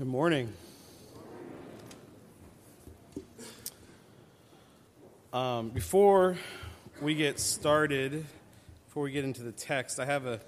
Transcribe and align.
Good 0.00 0.08
morning. 0.08 0.50
Um, 5.30 5.68
before 5.68 6.38
we 7.02 7.14
get 7.14 7.38
started, 7.38 8.24
before 8.86 9.02
we 9.02 9.10
get 9.10 9.24
into 9.26 9.42
the 9.42 9.52
text, 9.52 10.00
I 10.00 10.06
have 10.06 10.24
a 10.24 10.40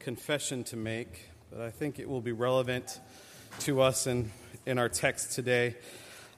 confession 0.00 0.64
to 0.64 0.76
make, 0.76 1.30
but 1.50 1.62
I 1.62 1.70
think 1.70 1.98
it 1.98 2.10
will 2.10 2.20
be 2.20 2.32
relevant 2.32 3.00
to 3.60 3.80
us 3.80 4.06
in, 4.06 4.32
in 4.66 4.78
our 4.78 4.90
text 4.90 5.32
today. 5.32 5.76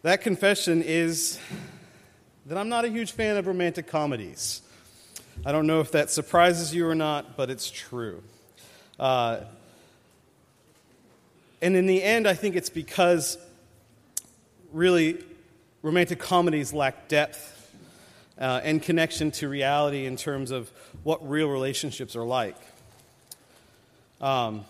That 0.03 0.21
confession 0.21 0.85
is 0.85 1.41
that 2.47 2.57
I'm 2.57 2.69
not 2.69 2.85
a 2.85 2.89
huge 2.89 3.11
fan 3.11 3.39
of 3.39 3.49
romantic 3.49 3.89
comedies. 3.89 4.63
I 5.45 5.51
don't 5.51 5.67
know 5.67 5.81
if 5.81 5.91
that 5.91 6.13
surprises 6.13 6.73
you 6.73 6.87
or 6.87 6.95
not, 6.95 7.37
but 7.37 7.51
it's 7.51 7.69
true. 7.69 8.23
Uh, 9.01 9.41
and 11.63 11.77
in 11.77 11.87
the 11.87 12.03
end, 12.03 12.27
I 12.27 12.35
think 12.35 12.57
it's 12.57 12.71
because 12.71 13.39
really 14.73 15.25
romantic 15.83 16.19
comedies 16.19 16.73
lack 16.73 17.07
depth 17.07 17.49
uh, 18.39 18.61
and 18.65 18.83
connection 18.83 19.31
to 19.31 19.49
reality 19.49 20.05
in 20.05 20.17
terms 20.17 20.51
of 20.51 20.71
what 21.05 21.27
real 21.29 21.49
relationships 21.49 22.17
are 22.17 22.25
like. 22.25 22.57
Um, 24.21 24.65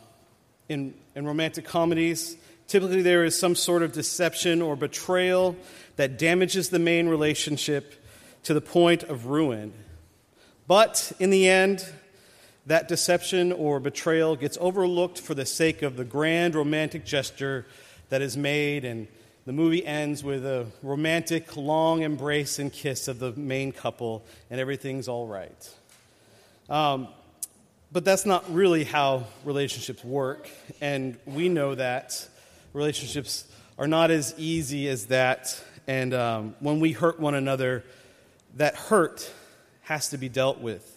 in, 0.68 0.92
in 1.14 1.26
romantic 1.26 1.64
comedies, 1.64 2.36
typically 2.68 3.00
there 3.00 3.24
is 3.24 3.38
some 3.38 3.54
sort 3.54 3.82
of 3.82 3.92
deception 3.92 4.60
or 4.60 4.76
betrayal 4.76 5.56
that 5.96 6.18
damages 6.18 6.68
the 6.68 6.78
main 6.78 7.08
relationship 7.08 8.04
to 8.42 8.52
the 8.52 8.60
point 8.60 9.02
of 9.04 9.26
ruin. 9.26 9.72
But 10.66 11.12
in 11.18 11.30
the 11.30 11.48
end, 11.48 11.86
that 12.66 12.88
deception 12.88 13.52
or 13.52 13.80
betrayal 13.80 14.36
gets 14.36 14.56
overlooked 14.60 15.20
for 15.20 15.34
the 15.34 15.46
sake 15.46 15.82
of 15.82 15.96
the 15.96 16.04
grand 16.04 16.54
romantic 16.54 17.04
gesture 17.04 17.66
that 18.08 18.22
is 18.22 18.36
made 18.36 18.84
and 18.84 19.08
the 19.44 19.52
movie 19.52 19.84
ends 19.84 20.22
with 20.22 20.46
a 20.46 20.66
romantic, 20.84 21.56
long 21.56 22.02
embrace 22.02 22.60
and 22.60 22.72
kiss 22.72 23.08
of 23.08 23.18
the 23.18 23.32
main 23.32 23.72
couple, 23.72 24.24
and 24.50 24.60
everything's 24.60 25.08
all 25.08 25.26
right. 25.26 25.70
Um, 26.70 27.08
but 27.90 28.04
that's 28.04 28.24
not 28.24 28.54
really 28.54 28.84
how 28.84 29.24
relationships 29.44 30.04
work, 30.04 30.48
and 30.80 31.18
we 31.26 31.48
know 31.48 31.74
that 31.74 32.26
relationships 32.72 33.44
are 33.78 33.88
not 33.88 34.12
as 34.12 34.32
easy 34.38 34.88
as 34.88 35.06
that. 35.06 35.60
And 35.88 36.14
um, 36.14 36.54
when 36.60 36.78
we 36.78 36.92
hurt 36.92 37.18
one 37.18 37.34
another, 37.34 37.82
that 38.54 38.76
hurt 38.76 39.28
has 39.82 40.10
to 40.10 40.18
be 40.18 40.28
dealt 40.28 40.60
with. 40.60 40.91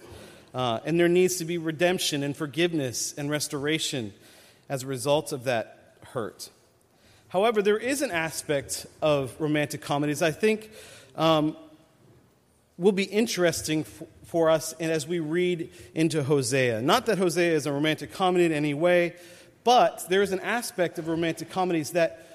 Uh, 0.56 0.80
and 0.86 0.98
there 0.98 1.10
needs 1.10 1.36
to 1.36 1.44
be 1.44 1.58
redemption 1.58 2.24
and 2.24 2.36
forgiveness 2.36 3.14
and 3.18 3.30
restoration 3.30 4.14
as 4.70 4.84
a 4.84 4.88
result 4.88 5.34
of 5.34 5.44
that 5.44 5.98
hurt. 6.14 6.50
However, 7.28 7.62
there 7.62 7.78
is 7.78 8.02
an 8.02 8.10
aspect 8.10 8.86
of 9.02 9.36
romantic 9.38 9.82
comedies 9.82 10.22
I 10.22 10.32
think 10.32 10.72
um, 11.18 11.58
will 12.78 12.94
be 12.94 13.04
interesting 13.04 13.82
f- 13.82 14.04
for 14.24 14.50
us 14.50 14.74
and 14.80 14.90
as 14.94 15.06
we 15.06 15.20
read 15.20 15.70
into 15.94 16.24
Hosea. 16.24 16.82
Not 16.82 17.06
that 17.08 17.18
Hosea 17.18 17.54
is 17.54 17.66
a 17.66 17.74
romantic 17.74 18.14
comedy 18.14 18.46
in 18.46 18.54
any 18.54 18.74
way, 18.74 19.16
but 19.66 20.08
there 20.08 20.22
is 20.22 20.32
an 20.32 20.40
aspect 20.40 20.98
of 20.98 21.10
romantic 21.10 21.50
comedies 21.50 21.92
that, 21.92 22.26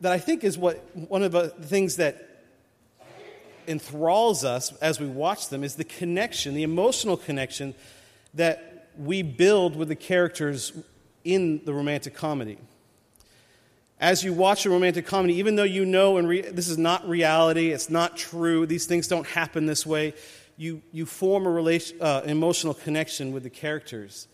that 0.00 0.10
I 0.10 0.18
think 0.18 0.42
is 0.42 0.56
what, 0.56 0.76
one 0.94 1.22
of 1.22 1.32
the 1.32 1.50
things 1.50 1.96
that 1.96 2.29
enthralls 3.70 4.44
us 4.44 4.72
as 4.78 5.00
we 5.00 5.06
watch 5.06 5.48
them 5.48 5.64
is 5.64 5.76
the 5.76 5.84
connection, 5.84 6.54
the 6.54 6.62
emotional 6.62 7.16
connection 7.16 7.74
that 8.34 8.88
we 8.98 9.22
build 9.22 9.76
with 9.76 9.88
the 9.88 9.96
characters 9.96 10.72
in 11.24 11.64
the 11.64 11.72
romantic 11.72 12.14
comedy 12.14 12.58
as 14.00 14.24
you 14.24 14.32
watch 14.32 14.64
a 14.64 14.70
romantic 14.70 15.06
comedy, 15.06 15.34
even 15.34 15.56
though 15.56 15.62
you 15.62 15.84
know 15.84 16.16
and 16.16 16.26
re- 16.26 16.40
this 16.40 16.68
is 16.68 16.78
not 16.78 17.06
reality, 17.06 17.70
it's 17.70 17.90
not 17.90 18.16
true, 18.16 18.64
these 18.64 18.86
things 18.86 19.06
don't 19.06 19.26
happen 19.26 19.66
this 19.66 19.86
way, 19.86 20.14
you, 20.56 20.80
you 20.90 21.04
form 21.04 21.46
a 21.46 21.50
relation, 21.50 21.98
uh, 22.00 22.22
emotional 22.24 22.72
connection 22.72 23.32
with 23.32 23.42
the 23.42 23.50
characters. 23.50 24.26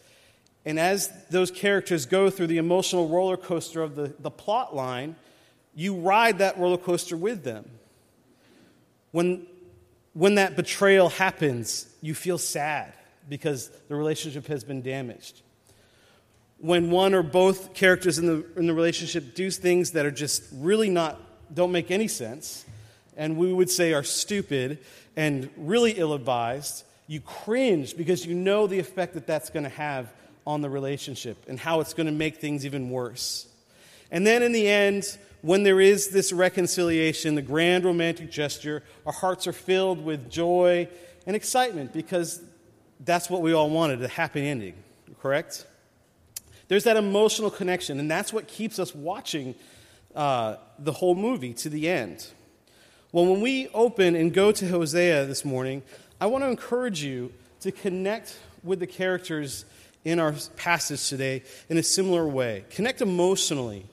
And 0.65 0.79
as 0.79 1.13
those 1.31 1.51
characters 1.51 2.07
go 2.07 2.31
through 2.31 2.47
the 2.47 2.59
emotional 2.59 3.09
roller 3.09 3.37
coaster 3.37 3.83
of 3.83 3.97
the, 3.97 4.15
the 4.19 4.31
plot 4.31 4.75
line, 4.75 5.17
you 5.75 5.97
ride 5.97 6.39
that 6.39 6.59
roller 6.59 6.79
coaster 6.79 7.17
with 7.17 7.43
them. 7.45 7.69
When, 9.13 9.47
when 10.13 10.37
that 10.37 10.57
betrayal 10.57 11.09
happens, 11.09 11.87
you 12.01 12.15
feel 12.15 12.39
sad 12.39 12.93
because 13.29 13.71
the 13.89 13.97
relationship 13.97 14.47
has 14.47 14.65
been 14.65 14.83
damaged 14.83 15.43
when 16.59 16.91
one 16.91 17.15
or 17.15 17.23
both 17.23 17.75
characters 17.75 18.19
in 18.19 18.27
the, 18.27 18.45
in 18.57 18.67
the 18.67 18.75
relationship 18.75 19.35
do 19.35 19.51
things 19.51 19.93
that 19.93 20.07
are 20.07 20.11
just 20.11 20.43
really 20.55 20.89
not, 20.89 21.21
don't 21.53 21.73
make 21.73 21.91
any 21.91 22.09
sense, 22.09 22.65
and 23.17 23.37
we 23.37 23.53
would 23.53 23.71
say 23.71 23.93
are 23.93 24.03
stupid 24.03 24.79
and 25.17 25.51
really 25.57 25.93
ill 25.93 26.15
advised, 26.15 26.85
you 27.07 27.21
cringe 27.21 27.97
because 27.97 28.25
you 28.27 28.35
know 28.35 28.67
the 28.67 28.79
effect 28.79 29.15
that 29.15 29.27
that's 29.27 29.51
going 29.51 29.65
to 29.65 29.71
have 29.71 30.13
on 30.47 30.61
the 30.61 30.71
relationship 30.71 31.37
and 31.49 31.59
how 31.59 31.81
it's 31.81 31.95
going 31.95 32.07
to 32.07 32.13
make 32.13 32.39
things 32.39 32.65
even 32.65 32.91
worse. 32.91 33.47
And 34.11 34.27
then 34.27 34.43
in 34.43 34.53
the 34.53 34.69
end, 34.69 35.19
when 35.47 35.63
there 35.63 35.81
is 35.81 36.09
this 36.09 36.33
reconciliation, 36.33 37.37
the 37.37 37.41
grand 37.41 37.85
romantic 37.85 38.33
gesture, 38.33 38.83
our 39.07 39.13
hearts 39.13 39.47
are 39.47 39.53
filled 39.53 40.05
with 40.05 40.29
joy 40.29 40.89
and 41.25 41.37
excitement 41.37 41.93
because 41.93 42.43
that's 42.99 43.31
what 43.31 43.43
we 43.43 43.53
all 43.53 43.71
wanted 43.71 44.03
a 44.03 44.09
happy 44.09 44.45
ending, 44.45 44.75
correct? 45.23 45.65
There's 46.67 46.83
that 46.83 46.97
emotional 46.97 47.49
connection, 47.49 48.01
and 48.01 48.11
that's 48.11 48.33
what 48.33 48.49
keeps 48.49 48.81
us 48.81 48.93
watching 48.93 49.55
uh, 50.17 50.57
the 50.81 50.91
whole 50.91 51.15
movie 51.15 51.55
to 51.55 51.69
the 51.69 51.89
end. 51.89 52.27
Well, 53.13 53.27
when 53.27 53.41
we 53.41 53.69
open 53.69 54.17
and 54.17 54.35
go 54.35 54.51
to 54.51 54.67
Hosea 54.67 55.27
this 55.27 55.45
morning, 55.45 55.85
I 56.21 56.27
want 56.27 56.43
to 56.43 56.49
encourage 56.49 57.05
you 57.05 57.33
to 57.61 57.71
connect 57.71 58.37
with 58.65 58.81
the 58.81 58.89
characters 58.89 59.65
in 60.05 60.19
our 60.19 60.35
passage 60.57 61.09
today 61.09 61.45
in 61.69 61.79
a 61.79 61.85
similar 61.85 62.27
way. 62.27 62.65
Connect 62.71 63.01
emotionally. 63.01 63.87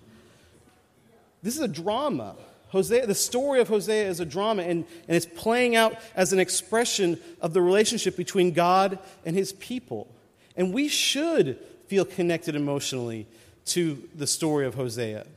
This 1.43 1.55
is 1.55 1.61
a 1.61 1.67
drama. 1.67 2.35
Hosea, 2.69 3.05
the 3.05 3.13
story 3.13 3.59
of 3.61 3.67
Hosea 3.67 4.07
is 4.07 4.19
a 4.19 4.25
drama, 4.25 4.63
and, 4.63 4.85
and 5.07 5.15
it's 5.15 5.27
playing 5.27 5.75
out 5.75 5.95
as 6.15 6.33
an 6.33 6.39
expression 6.39 7.19
of 7.39 7.53
the 7.53 7.61
relationship 7.61 8.17
between 8.17 8.51
God 8.51 8.97
and 9.25 9.35
his 9.35 9.53
people. 9.53 10.07
And 10.55 10.73
we 10.73 10.87
should 10.87 11.59
feel 11.87 12.05
connected 12.05 12.55
emotionally 12.55 13.27
to 13.65 14.09
the 14.15 14.25
story 14.25 14.65
of 14.65 14.73
Hosea. 14.73 15.27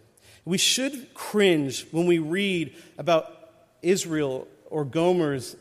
We 0.47 0.59
should 0.59 1.13
cringe 1.13 1.87
when 1.91 2.07
we 2.07 2.19
read 2.21 2.75
about 2.97 3.51
Israel 3.83 4.49
or 4.71 4.85
Gomer's 4.85 5.57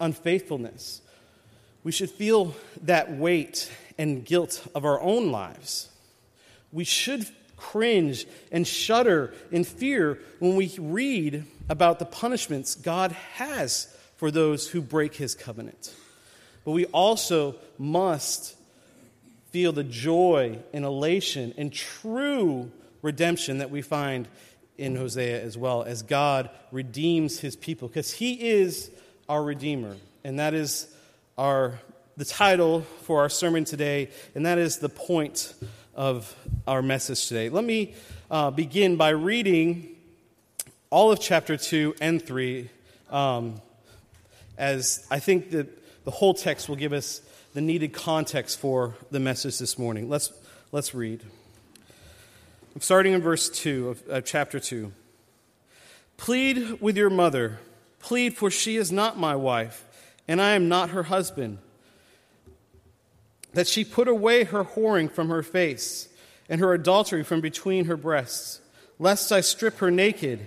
unfaithfulness. 0.00 1.02
We 1.84 1.92
should 1.92 2.10
feel 2.10 2.56
that 2.82 3.12
weight 3.12 3.70
and 3.98 4.24
guilt 4.24 4.66
of 4.74 4.84
our 4.84 5.00
own 5.00 5.30
lives. 5.30 5.90
We 6.72 6.84
should 6.84 7.28
cringe 7.56 8.26
and 8.52 8.66
shudder 8.66 9.32
in 9.50 9.64
fear 9.64 10.18
when 10.38 10.56
we 10.56 10.74
read 10.78 11.44
about 11.68 11.98
the 11.98 12.04
punishments 12.04 12.74
God 12.74 13.12
has 13.34 13.94
for 14.16 14.30
those 14.30 14.68
who 14.68 14.80
break 14.80 15.14
his 15.14 15.34
covenant. 15.34 15.94
But 16.64 16.72
we 16.72 16.86
also 16.86 17.56
must 17.78 18.56
feel 19.50 19.72
the 19.72 19.84
joy 19.84 20.58
and 20.72 20.84
elation 20.84 21.54
and 21.56 21.72
true 21.72 22.70
redemption 23.02 23.58
that 23.58 23.70
we 23.70 23.82
find 23.82 24.28
in 24.76 24.96
Hosea 24.96 25.42
as 25.42 25.56
well 25.56 25.82
as 25.82 26.02
God 26.02 26.50
redeems 26.70 27.40
his 27.40 27.56
people 27.56 27.88
because 27.88 28.12
he 28.12 28.50
is 28.50 28.90
our 29.28 29.42
redeemer 29.42 29.96
and 30.24 30.38
that 30.38 30.54
is 30.54 30.92
our 31.38 31.80
the 32.16 32.24
title 32.24 32.82
for 33.02 33.20
our 33.20 33.28
sermon 33.28 33.64
today 33.64 34.10
and 34.34 34.44
that 34.46 34.58
is 34.58 34.78
the 34.78 34.88
point 34.88 35.54
of 35.94 36.34
our 36.66 36.82
message 36.82 37.28
today. 37.28 37.48
Let 37.48 37.64
me 37.64 37.94
uh, 38.30 38.50
begin 38.50 38.96
by 38.96 39.10
reading 39.10 39.88
all 40.90 41.12
of 41.12 41.20
chapter 41.20 41.56
2 41.56 41.94
and 42.00 42.20
3 42.20 42.68
um, 43.10 43.60
as 44.58 45.06
I 45.10 45.20
think 45.20 45.50
that 45.50 45.68
the 46.04 46.10
whole 46.10 46.34
text 46.34 46.68
will 46.68 46.76
give 46.76 46.92
us 46.92 47.20
the 47.54 47.60
needed 47.60 47.92
context 47.92 48.58
for 48.58 48.96
the 49.10 49.20
message 49.20 49.58
this 49.58 49.78
morning. 49.78 50.08
Let's, 50.08 50.32
let's 50.72 50.94
read. 50.94 51.22
I'm 52.74 52.80
starting 52.80 53.12
in 53.12 53.22
verse 53.22 53.48
2 53.48 53.88
of, 53.88 54.08
of 54.08 54.24
chapter 54.24 54.58
2. 54.58 54.92
Plead 56.16 56.80
with 56.80 56.96
your 56.96 57.10
mother. 57.10 57.60
Plead, 58.00 58.36
for 58.36 58.50
she 58.50 58.76
is 58.76 58.90
not 58.90 59.18
my 59.18 59.36
wife, 59.36 59.84
and 60.26 60.40
I 60.40 60.50
am 60.50 60.68
not 60.68 60.90
her 60.90 61.04
husband. 61.04 61.58
That 63.54 63.68
she 63.68 63.84
put 63.84 64.08
away 64.08 64.44
her 64.44 64.64
whoring 64.64 65.10
from 65.10 65.28
her 65.28 65.42
face, 65.42 66.08
and 66.48 66.60
her 66.60 66.72
adultery 66.72 67.22
from 67.22 67.40
between 67.40 67.86
her 67.86 67.96
breasts, 67.96 68.60
lest 68.98 69.32
I 69.32 69.40
strip 69.40 69.78
her 69.78 69.90
naked 69.90 70.46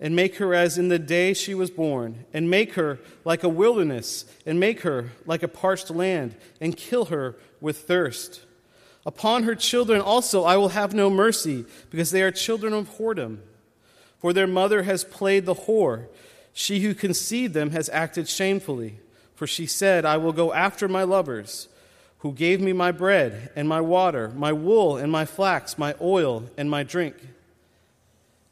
and 0.00 0.16
make 0.16 0.36
her 0.36 0.54
as 0.54 0.76
in 0.76 0.88
the 0.88 0.98
day 0.98 1.32
she 1.32 1.54
was 1.54 1.70
born, 1.70 2.24
and 2.32 2.50
make 2.50 2.74
her 2.74 2.98
like 3.24 3.44
a 3.44 3.48
wilderness, 3.48 4.24
and 4.44 4.58
make 4.58 4.80
her 4.80 5.12
like 5.24 5.42
a 5.42 5.48
parched 5.48 5.88
land, 5.90 6.34
and 6.60 6.76
kill 6.76 7.06
her 7.06 7.36
with 7.60 7.78
thirst. 7.78 8.42
Upon 9.06 9.44
her 9.44 9.54
children 9.54 10.00
also 10.00 10.44
I 10.44 10.56
will 10.56 10.70
have 10.70 10.94
no 10.94 11.08
mercy, 11.08 11.64
because 11.90 12.10
they 12.10 12.22
are 12.22 12.30
children 12.30 12.72
of 12.72 12.96
whoredom. 12.96 13.38
For 14.18 14.32
their 14.32 14.46
mother 14.46 14.82
has 14.82 15.04
played 15.04 15.46
the 15.46 15.54
whore. 15.54 16.06
She 16.52 16.80
who 16.80 16.94
conceived 16.94 17.54
them 17.54 17.70
has 17.70 17.88
acted 17.90 18.28
shamefully. 18.28 18.98
For 19.34 19.46
she 19.46 19.66
said, 19.66 20.04
I 20.04 20.16
will 20.16 20.32
go 20.32 20.52
after 20.52 20.88
my 20.88 21.02
lovers, 21.02 21.68
who 22.24 22.32
gave 22.32 22.58
me 22.58 22.72
my 22.72 22.90
bread 22.90 23.50
and 23.54 23.68
my 23.68 23.82
water, 23.82 24.30
my 24.30 24.50
wool 24.50 24.96
and 24.96 25.12
my 25.12 25.26
flax, 25.26 25.76
my 25.76 25.94
oil 26.00 26.42
and 26.56 26.70
my 26.70 26.82
drink. 26.82 27.14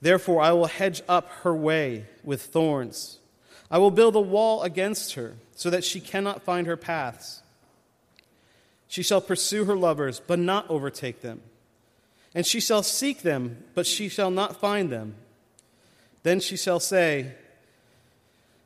Therefore 0.03 0.43
I 0.43 0.53
will 0.53 0.67
hedge 0.67 1.01
up 1.09 1.31
her 1.41 1.55
way 1.55 2.05
with 2.23 2.43
thorns. 2.43 3.19
I 3.71 3.79
will 3.79 3.91
build 3.91 4.15
a 4.15 4.21
wall 4.21 4.63
against 4.63 5.15
her, 5.15 5.37
so 5.57 5.71
that 5.71 5.85
she 5.85 6.01
cannot 6.01 6.43
find 6.43 6.67
her 6.67 6.77
paths. 6.77 7.43
She 8.89 9.03
shall 9.03 9.23
pursue 9.23 9.65
her 9.65 9.77
lovers, 9.77 10.21
but 10.21 10.39
not 10.39 10.69
overtake 10.69 11.23
them. 11.23 11.41
And 12.35 12.45
she 12.45 12.61
shall 12.61 12.83
seek 12.83 13.23
them, 13.23 13.65
but 13.75 13.87
she 13.87 14.11
shall 14.11 14.31
not 14.31 14.61
find 14.61 14.91
them. 14.91 15.15
Then 16.25 16.41
she 16.41 16.59
shall 16.59 16.79
say, 16.79 17.33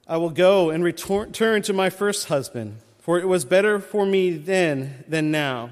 I 0.09 0.17
will 0.17 0.31
go 0.31 0.71
and 0.71 0.83
return 0.83 1.63
to 1.63 1.73
my 1.73 1.91
first 1.91 2.27
husband, 2.27 2.79
for 3.07 3.19
it 3.19 3.27
was 3.27 3.47
better 3.47 3.79
for 3.79 4.05
me 4.05 4.33
then 4.33 5.05
than 5.09 5.31
now. 5.31 5.71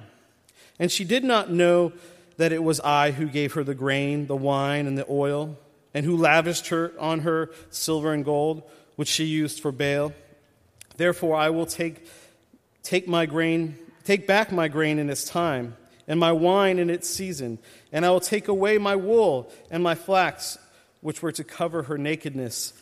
And 0.79 0.91
she 0.91 1.05
did 1.05 1.23
not 1.23 1.51
know 1.51 1.93
that 2.39 2.53
it 2.53 2.63
was 2.63 2.81
I 2.81 3.11
who 3.11 3.27
gave 3.27 3.53
her 3.53 3.63
the 3.63 3.75
grain, 3.75 4.27
the 4.27 4.35
wine, 4.35 4.87
and 4.87 4.97
the 4.97 5.07
oil, 5.11 5.59
and 5.93 6.07
who 6.07 6.17
lavished 6.17 6.69
her 6.69 6.95
on 6.99 7.21
her 7.21 7.51
silver 7.69 8.15
and 8.15 8.25
gold, 8.25 8.63
which 8.97 9.09
she 9.09 9.25
used 9.25 9.61
for 9.61 9.71
Baal. 9.71 10.15
Therefore 10.97 11.37
I 11.37 11.51
will 11.51 11.67
take, 11.67 12.09
take 12.83 13.07
my 13.07 13.27
grain 13.27 13.77
Take 14.05 14.27
back 14.27 14.53
my 14.53 14.69
grain 14.69 14.99
in 14.99 15.09
its 15.09 15.25
time, 15.25 15.77
and 16.07 16.21
my 16.21 16.31
wine 16.31 16.79
in 16.79 16.91
its 16.91 17.09
season, 17.09 17.59
and 17.91 18.05
I 18.05 18.11
will 18.11 18.21
take 18.21 18.49
away 18.49 18.77
my 18.77 18.97
wool 18.97 19.51
and 19.71 19.83
my 19.83 19.95
flax, 19.95 20.59
which 21.01 21.23
were 21.23 21.33
to 21.33 21.45
cover 21.45 21.85
her 21.85 21.97
nakedness. 21.97 22.75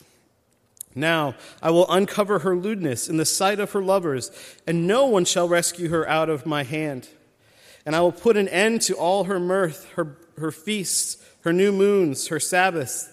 Now 0.95 1.35
I 1.63 1.71
will 1.71 1.91
uncover 1.91 2.41
her 2.41 2.57
lewdness 2.57 3.09
in 3.09 3.17
the 3.17 3.25
sight 3.25 3.61
of 3.61 3.73
her 3.73 3.83
lovers, 3.83 4.31
and 4.67 4.87
no 4.87 5.07
one 5.07 5.25
shall 5.25 5.49
rescue 5.49 5.89
her 5.89 6.09
out 6.09 6.29
of 6.29 6.47
my 6.47 6.63
hand. 6.63 7.09
And 7.85 7.97
I 7.97 8.01
will 8.01 8.13
put 8.13 8.37
an 8.37 8.49
end 8.49 8.83
to 8.83 8.95
all 8.95 9.25
her 9.25 9.41
mirth, 9.41 9.91
her, 9.95 10.17
her 10.39 10.53
feasts, 10.53 11.17
her 11.43 11.53
new 11.53 11.73
moons, 11.73 12.29
her 12.29 12.39
Sabbaths, 12.39 13.11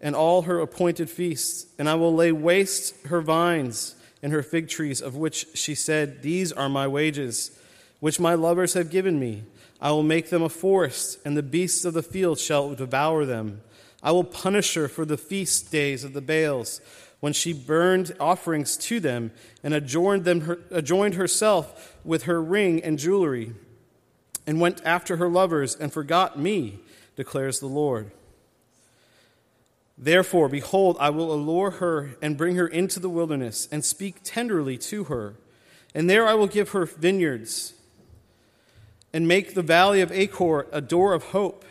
and 0.00 0.16
all 0.16 0.42
her 0.42 0.60
appointed 0.60 1.08
feasts. 1.10 1.66
And 1.78 1.88
I 1.88 1.94
will 1.94 2.14
lay 2.14 2.32
waste 2.32 3.06
her 3.06 3.20
vines 3.20 3.94
and 4.22 4.32
her 4.32 4.42
fig 4.42 4.68
trees, 4.68 5.00
of 5.00 5.16
which 5.16 5.46
she 5.54 5.74
said, 5.74 6.22
These 6.22 6.52
are 6.52 6.68
my 6.68 6.86
wages, 6.86 7.56
which 8.00 8.20
my 8.20 8.34
lovers 8.34 8.74
have 8.74 8.90
given 8.90 9.18
me. 9.18 9.44
I 9.80 9.92
will 9.92 10.02
make 10.02 10.28
them 10.28 10.42
a 10.42 10.48
forest, 10.48 11.18
and 11.24 11.36
the 11.36 11.42
beasts 11.42 11.84
of 11.84 11.94
the 11.94 12.02
field 12.02 12.38
shall 12.38 12.74
devour 12.74 13.24
them. 13.24 13.62
I 14.02 14.12
will 14.12 14.24
punish 14.24 14.74
her 14.74 14.88
for 14.88 15.04
the 15.04 15.16
feast 15.16 15.70
days 15.70 16.04
of 16.04 16.12
the 16.12 16.20
Baals, 16.20 16.80
when 17.20 17.32
she 17.32 17.52
burned 17.52 18.14
offerings 18.18 18.76
to 18.76 18.98
them 18.98 19.30
and 19.62 19.74
adjoined, 19.74 20.24
them 20.24 20.42
her, 20.42 20.58
adjoined 20.70 21.14
herself 21.14 21.96
with 22.04 22.24
her 22.24 22.42
ring 22.42 22.82
and 22.82 22.98
jewelry, 22.98 23.52
and 24.46 24.60
went 24.60 24.80
after 24.84 25.16
her 25.18 25.28
lovers 25.28 25.76
and 25.76 25.92
forgot 25.92 26.38
me, 26.38 26.80
declares 27.16 27.60
the 27.60 27.66
Lord. 27.66 28.10
Therefore, 29.96 30.48
behold, 30.48 30.96
I 30.98 31.10
will 31.10 31.30
allure 31.30 31.72
her 31.72 32.16
and 32.22 32.38
bring 32.38 32.56
her 32.56 32.66
into 32.66 32.98
the 32.98 33.10
wilderness 33.10 33.68
and 33.70 33.84
speak 33.84 34.20
tenderly 34.24 34.78
to 34.78 35.04
her. 35.04 35.34
And 35.94 36.08
there 36.08 36.26
I 36.26 36.32
will 36.32 36.46
give 36.46 36.70
her 36.70 36.86
vineyards 36.86 37.74
and 39.12 39.28
make 39.28 39.54
the 39.54 39.62
valley 39.62 40.00
of 40.00 40.10
Achor 40.10 40.66
a 40.72 40.80
door 40.80 41.12
of 41.12 41.24
hope. 41.24 41.66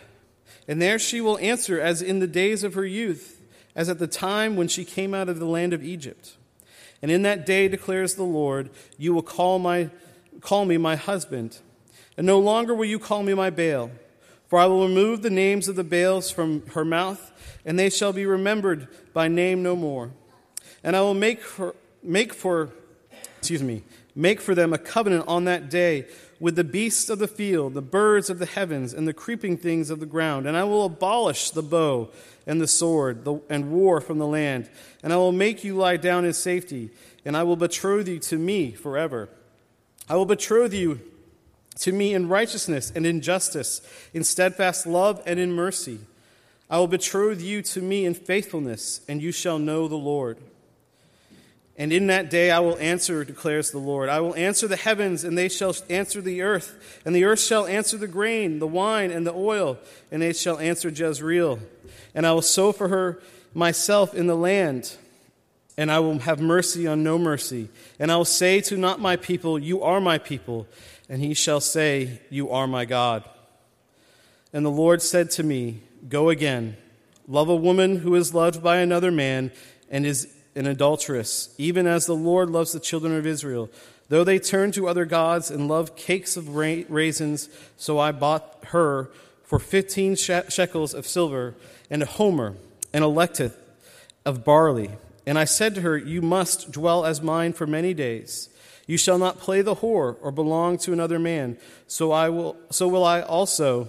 And 0.68 0.80
there 0.80 1.00
she 1.00 1.22
will 1.22 1.40
answer 1.40 1.82
as 1.82 2.04
in 2.04 2.20
the 2.20 2.28
days 2.28 2.64
of 2.64 2.76
her 2.76 2.86
youth, 2.86 3.39
as 3.76 3.90
at 3.90 4.00
the 4.00 4.08
time 4.08 4.56
when 4.56 4.68
she 4.68 4.86
came 4.86 5.14
out 5.14 5.30
of 5.30 5.40
the 5.40 5.46
land 5.46 5.74
of 5.74 5.84
Egypt. 5.84 6.36
And 7.02 7.12
in 7.12 7.22
that 7.22 7.46
day, 7.46 7.68
declares 7.68 8.16
the 8.16 8.24
Lord, 8.24 8.70
you 8.98 9.14
will 9.14 9.22
call, 9.22 9.60
my, 9.60 9.90
call 10.42 10.66
me 10.66 10.78
my 10.78 10.96
husband, 10.96 11.60
and 12.18 12.28
no 12.28 12.40
longer 12.40 12.74
will 12.74 12.86
you 12.86 13.00
call 13.00 13.24
me 13.24 13.34
my 13.34 13.50
Baal. 13.50 13.92
For 14.48 14.60
I 14.60 14.66
will 14.66 14.88
remove 14.88 15.22
the 15.22 15.30
names 15.30 15.68
of 15.68 15.76
the 15.76 15.84
Baals 15.84 16.32
from 16.32 16.66
her 16.68 16.84
mouth 16.84 17.32
and 17.66 17.78
they 17.78 17.90
shall 17.90 18.14
be 18.14 18.26
remembered 18.26 18.88
by 19.14 19.28
name 19.28 19.62
no 19.64 19.76
more. 19.76 20.12
And 20.84 20.96
I 20.96 21.02
will 21.02 21.14
make 21.14 21.42
for, 21.42 21.76
make 22.02 22.34
for, 22.34 22.72
excuse 23.40 23.64
me, 23.64 23.84
make 24.16 24.42
for 24.42 24.54
them 24.54 24.74
a 24.74 24.78
covenant 24.78 25.26
on 25.28 25.46
that 25.46 25.70
day 25.70 26.06
with 26.40 26.56
the 26.56 26.64
beasts 26.64 27.10
of 27.10 27.20
the 27.20 27.28
field, 27.28 27.74
the 27.74 27.82
birds 27.82 28.30
of 28.30 28.38
the 28.38 28.46
heavens, 28.46 28.94
and 28.94 29.08
the 29.08 29.14
creeping 29.14 29.58
things 29.58 29.90
of 29.90 30.00
the 30.00 30.06
ground. 30.06 30.46
And 30.46 30.56
I 30.56 30.66
will 30.66 30.86
abolish 30.86 31.50
the 31.52 31.64
bow 31.64 32.10
and 32.46 32.60
the 32.60 32.68
sword 32.68 33.24
the, 33.24 33.42
and 33.50 33.72
war 33.72 34.02
from 34.02 34.18
the 34.18 34.28
land. 34.28 34.70
And 35.04 35.14
I 35.14 35.16
will 35.16 35.32
make 35.32 35.64
you 35.64 35.76
lie 35.76 35.98
down 35.98 36.26
in 36.26 36.34
safety, 36.34 36.92
and 37.24 37.36
I 37.36 37.44
will 37.44 37.56
betroth 37.56 38.08
you 38.08 38.20
to 38.20 38.38
me 38.38 38.72
forever. 38.72 39.30
I 40.10 40.16
will 40.16 40.26
betroth 40.26 40.74
you 40.74 41.00
to 41.80 41.94
me 41.94 42.14
in 42.14 42.28
righteousness 42.28 42.92
and 42.94 43.06
in 43.06 43.22
justice, 43.22 43.82
in 44.14 44.24
steadfast 44.26 44.86
love 44.86 45.22
and 45.26 45.40
in 45.40 45.54
mercy. 45.54 46.00
I 46.70 46.78
will 46.78 46.88
betroth 46.88 47.42
you 47.42 47.62
to 47.62 47.82
me 47.82 48.06
in 48.06 48.14
faithfulness, 48.14 49.02
and 49.08 49.22
you 49.22 49.32
shall 49.32 49.60
know 49.60 49.88
the 49.88 49.96
Lord. 49.96 50.40
And 51.80 51.94
in 51.94 52.08
that 52.08 52.30
day 52.30 52.52
I 52.52 52.60
will 52.60 52.78
answer, 52.78 53.24
declares 53.24 53.72
the 53.72 53.78
Lord. 53.78 54.10
I 54.10 54.20
will 54.20 54.36
answer 54.36 54.68
the 54.68 54.76
heavens, 54.76 55.24
and 55.24 55.38
they 55.38 55.48
shall 55.48 55.74
answer 55.90 56.20
the 56.20 56.42
earth. 56.42 57.02
And 57.06 57.16
the 57.16 57.24
earth 57.24 57.40
shall 57.40 57.66
answer 57.66 57.98
the 57.98 58.08
grain, 58.08 58.60
the 58.60 58.68
wine, 58.68 59.12
and 59.12 59.26
the 59.26 59.34
oil, 59.34 59.80
and 60.12 60.22
they 60.22 60.34
shall 60.34 60.60
answer 60.60 60.90
Jezreel. 60.90 61.60
And 62.14 62.28
I 62.28 62.34
will 62.34 62.42
sow 62.42 62.74
for 62.74 62.90
her 62.90 63.22
myself 63.54 64.14
in 64.14 64.28
the 64.28 64.36
land, 64.36 64.98
and 65.78 65.90
I 65.90 66.00
will 66.00 66.20
have 66.20 66.42
mercy 66.42 66.86
on 66.86 67.02
no 67.02 67.18
mercy. 67.18 67.70
And 67.98 68.12
I 68.12 68.18
will 68.18 68.26
say 68.26 68.60
to 68.60 68.76
not 68.76 69.00
my 69.00 69.16
people, 69.16 69.58
You 69.58 69.82
are 69.82 70.02
my 70.02 70.18
people, 70.18 70.68
and 71.08 71.22
he 71.22 71.34
shall 71.34 71.62
say, 71.62 72.20
You 72.30 72.50
are 72.50 72.68
my 72.68 72.84
God. 72.84 73.24
And 74.52 74.66
the 74.66 74.70
Lord 74.70 75.02
said 75.02 75.32
to 75.32 75.44
me, 75.44 75.80
Go 76.10 76.28
again. 76.28 76.76
Love 77.26 77.48
a 77.48 77.56
woman 77.56 77.98
who 77.98 78.16
is 78.16 78.34
loved 78.34 78.62
by 78.62 78.78
another 78.78 79.12
man 79.12 79.52
and 79.90 80.06
is 80.06 80.28
an 80.56 80.66
adulteress, 80.66 81.54
even 81.58 81.88
as 81.88 82.06
the 82.06 82.16
Lord 82.16 82.50
loves 82.50 82.72
the 82.72 82.80
children 82.80 83.16
of 83.16 83.26
Israel. 83.26 83.70
Though 84.10 84.24
they 84.24 84.40
turn 84.40 84.72
to 84.72 84.88
other 84.88 85.06
gods 85.06 85.52
and 85.52 85.68
love 85.68 85.96
cakes 85.96 86.36
of 86.36 86.56
raisins, 86.56 87.50
so 87.78 88.00
I 88.00 88.12
bought 88.12 88.58
her 88.68 89.10
for 89.44 89.60
fifteen 89.60 90.16
shekels 90.16 90.94
of 90.94 91.08
silver 91.08 91.56
and 91.90 92.02
a 92.04 92.08
homer 92.08 92.56
and 92.94 93.04
a 93.04 93.08
lethech 93.08 93.54
of 94.26 94.44
barley. 94.44 94.92
And 95.26 95.38
I 95.38 95.46
said 95.46 95.76
to 95.76 95.82
her, 95.82 95.98
You 95.98 96.22
must 96.22 96.72
dwell 96.72 97.06
as 97.06 97.22
mine 97.22 97.54
for 97.54 97.68
many 97.68 97.94
days. 97.94 98.50
You 98.88 98.98
shall 98.98 99.20
not 99.20 99.38
play 99.38 99.62
the 99.62 99.76
whore 99.76 100.18
or 100.22 100.32
belong 100.32 100.80
to 100.80 100.94
another 100.94 101.20
man. 101.20 101.58
So 101.86 102.12
I 102.12 102.30
will 102.30 102.58
so 102.72 102.88
will 102.88 103.04
I 103.04 103.22
also 103.22 103.88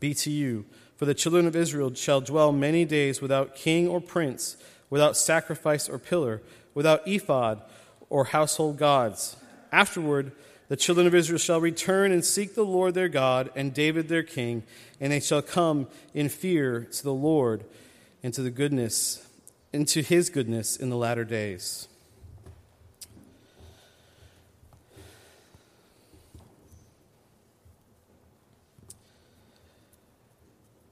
be 0.00 0.14
to 0.14 0.30
you. 0.30 0.64
For 0.96 1.04
the 1.04 1.14
children 1.14 1.46
of 1.46 1.54
Israel 1.54 1.94
shall 1.94 2.20
dwell 2.20 2.50
many 2.50 2.84
days 2.84 3.22
without 3.22 3.54
king 3.54 3.86
or 3.86 4.00
prince, 4.00 4.56
without 4.90 5.16
sacrifice 5.16 5.88
or 5.88 5.98
pillar, 5.98 6.42
without 6.74 7.06
ephod 7.06 7.62
or 8.08 8.26
household 8.26 8.78
gods. 8.78 9.36
Afterward, 9.70 10.32
the 10.68 10.76
children 10.76 11.06
of 11.06 11.14
Israel 11.14 11.38
shall 11.38 11.60
return 11.60 12.12
and 12.12 12.24
seek 12.24 12.54
the 12.54 12.64
Lord 12.64 12.94
their 12.94 13.08
God 13.08 13.50
and 13.54 13.72
David 13.72 14.08
their 14.08 14.22
king, 14.22 14.62
and 15.00 15.12
they 15.12 15.20
shall 15.20 15.42
come 15.42 15.88
in 16.14 16.28
fear 16.28 16.86
to 16.92 17.02
the 17.02 17.12
Lord 17.12 17.64
and 18.22 18.34
to 18.34 18.42
the 18.42 18.50
goodness, 18.50 19.26
into 19.72 20.02
his 20.02 20.28
goodness 20.30 20.76
in 20.76 20.90
the 20.90 20.96
latter 20.96 21.24
days. 21.24 21.88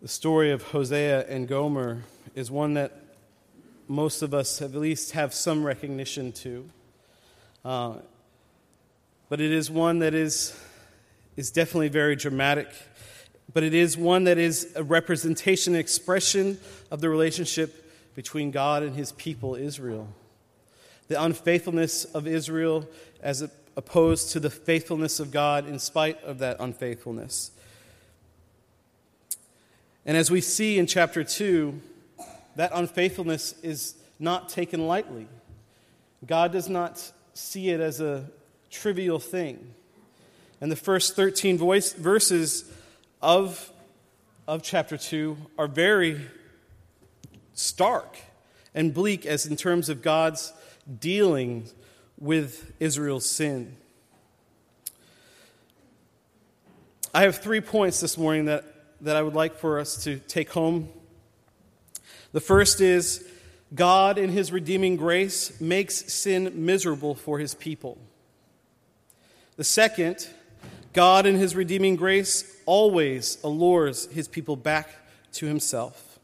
The 0.00 0.08
story 0.08 0.52
of 0.52 0.62
Hosea 0.62 1.26
and 1.26 1.48
Gomer 1.48 2.02
is 2.34 2.48
one 2.48 2.74
that 2.74 2.92
most 3.88 4.22
of 4.22 4.34
us 4.34 4.60
at 4.60 4.74
least 4.74 5.12
have 5.12 5.32
some 5.32 5.64
recognition 5.64 6.32
to. 6.32 6.68
Uh, 7.64 7.94
but 9.28 9.40
it 9.40 9.52
is 9.52 9.70
one 9.70 10.00
that 10.00 10.14
is, 10.14 10.56
is 11.36 11.50
definitely 11.50 11.88
very 11.88 12.16
dramatic. 12.16 12.68
But 13.52 13.62
it 13.62 13.74
is 13.74 13.96
one 13.96 14.24
that 14.24 14.38
is 14.38 14.72
a 14.76 14.82
representation, 14.82 15.74
an 15.74 15.80
expression 15.80 16.58
of 16.90 17.00
the 17.00 17.08
relationship 17.08 18.14
between 18.14 18.50
God 18.50 18.82
and 18.82 18.94
his 18.96 19.12
people, 19.12 19.54
Israel. 19.54 20.08
The 21.08 21.22
unfaithfulness 21.22 22.04
of 22.06 22.26
Israel 22.26 22.88
as 23.20 23.48
opposed 23.76 24.32
to 24.32 24.40
the 24.40 24.50
faithfulness 24.50 25.20
of 25.20 25.30
God 25.30 25.68
in 25.68 25.78
spite 25.78 26.22
of 26.24 26.38
that 26.38 26.56
unfaithfulness. 26.58 27.50
And 30.04 30.16
as 30.16 30.30
we 30.30 30.40
see 30.40 30.78
in 30.78 30.86
chapter 30.86 31.24
2, 31.24 31.80
that 32.56 32.72
unfaithfulness 32.74 33.54
is 33.62 33.94
not 34.18 34.48
taken 34.48 34.86
lightly. 34.86 35.28
God 36.26 36.52
does 36.52 36.68
not 36.68 37.12
see 37.34 37.70
it 37.70 37.80
as 37.80 38.00
a 38.00 38.28
trivial 38.70 39.18
thing. 39.18 39.74
And 40.60 40.72
the 40.72 40.76
first 40.76 41.14
13 41.16 41.58
voice, 41.58 41.92
verses 41.92 42.70
of, 43.20 43.70
of 44.48 44.62
chapter 44.62 44.96
2 44.96 45.36
are 45.58 45.68
very 45.68 46.20
stark 47.52 48.16
and 48.74 48.92
bleak 48.92 49.26
as 49.26 49.46
in 49.46 49.56
terms 49.56 49.88
of 49.88 50.02
God's 50.02 50.52
dealing 51.00 51.68
with 52.18 52.72
Israel's 52.80 53.26
sin. 53.26 53.76
I 57.12 57.22
have 57.22 57.36
three 57.36 57.60
points 57.60 58.00
this 58.00 58.18
morning 58.18 58.46
that, 58.46 58.64
that 59.02 59.16
I 59.16 59.22
would 59.22 59.34
like 59.34 59.56
for 59.56 59.78
us 59.78 60.04
to 60.04 60.18
take 60.18 60.50
home. 60.50 60.88
The 62.36 62.42
first 62.42 62.82
is 62.82 63.26
God, 63.74 64.18
in 64.18 64.28
his 64.28 64.52
redeeming 64.52 64.96
grace, 64.96 65.58
makes 65.58 66.12
sin 66.12 66.66
miserable 66.66 67.14
for 67.14 67.38
his 67.38 67.54
people. 67.54 67.96
The 69.56 69.64
second, 69.64 70.28
God, 70.92 71.24
in 71.24 71.36
his 71.36 71.56
redeeming 71.56 71.96
grace, 71.96 72.44
always 72.66 73.38
allures 73.42 74.04
his 74.12 74.28
people 74.28 74.54
back 74.54 74.90
to 75.32 75.46
himself. 75.46 76.18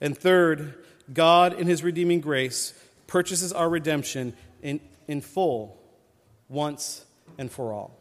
And 0.00 0.16
third, 0.16 0.82
God, 1.12 1.60
in 1.60 1.66
his 1.66 1.82
redeeming 1.82 2.22
grace, 2.22 2.72
purchases 3.06 3.52
our 3.52 3.68
redemption 3.68 4.32
in, 4.62 4.80
in 5.08 5.20
full, 5.20 5.76
once 6.48 7.04
and 7.36 7.52
for 7.52 7.74
all. 7.74 7.94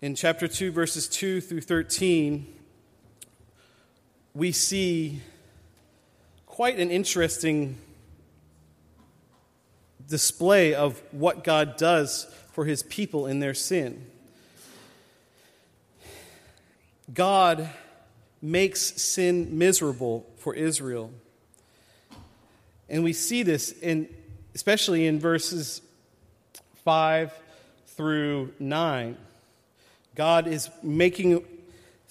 In 0.00 0.14
chapter 0.14 0.46
2, 0.46 0.70
verses 0.70 1.08
2 1.08 1.40
through 1.40 1.62
13, 1.62 2.54
we 4.38 4.52
see 4.52 5.20
quite 6.46 6.78
an 6.78 6.92
interesting 6.92 7.76
display 10.08 10.74
of 10.74 11.02
what 11.10 11.42
God 11.42 11.76
does 11.76 12.32
for 12.52 12.64
his 12.64 12.84
people 12.84 13.26
in 13.26 13.40
their 13.40 13.52
sin. 13.52 14.06
God 17.12 17.68
makes 18.40 18.80
sin 18.80 19.58
miserable 19.58 20.24
for 20.36 20.54
Israel. 20.54 21.10
And 22.88 23.02
we 23.02 23.14
see 23.14 23.42
this 23.42 23.72
in 23.72 24.08
especially 24.54 25.06
in 25.06 25.18
verses 25.18 25.82
5 26.84 27.32
through 27.88 28.52
9. 28.60 29.16
God 30.14 30.46
is 30.46 30.70
making 30.80 31.44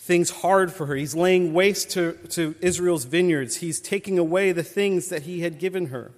things 0.08 0.30
hard 0.30 0.72
for 0.72 0.86
her. 0.86 0.96
He's 0.96 1.14
laying 1.14 1.54
waste 1.54 1.92
to, 1.92 2.14
to 2.30 2.56
Israel's 2.62 3.04
vineyards. 3.04 3.58
He's 3.58 3.82
taking 3.82 4.18
away 4.18 4.54
the 4.54 4.64
things 4.64 5.10
that 5.10 5.24
he 5.24 5.42
had 5.42 5.60
given 5.60 5.88
her. 5.88 6.14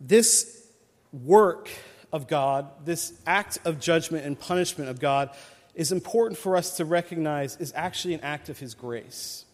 This 0.00 0.66
work 1.12 1.70
of 2.12 2.26
God, 2.26 2.68
this 2.84 3.12
act 3.24 3.60
of 3.64 3.78
judgment 3.78 4.26
and 4.26 4.38
punishment 4.38 4.90
of 4.90 4.98
God, 4.98 5.30
is 5.76 5.92
important 5.92 6.36
for 6.36 6.56
us 6.56 6.76
to 6.78 6.84
recognize 6.84 7.56
is 7.56 7.72
actually 7.76 8.14
an 8.14 8.20
act 8.22 8.48
of 8.48 8.58
His 8.58 8.74
grace. 8.74 9.44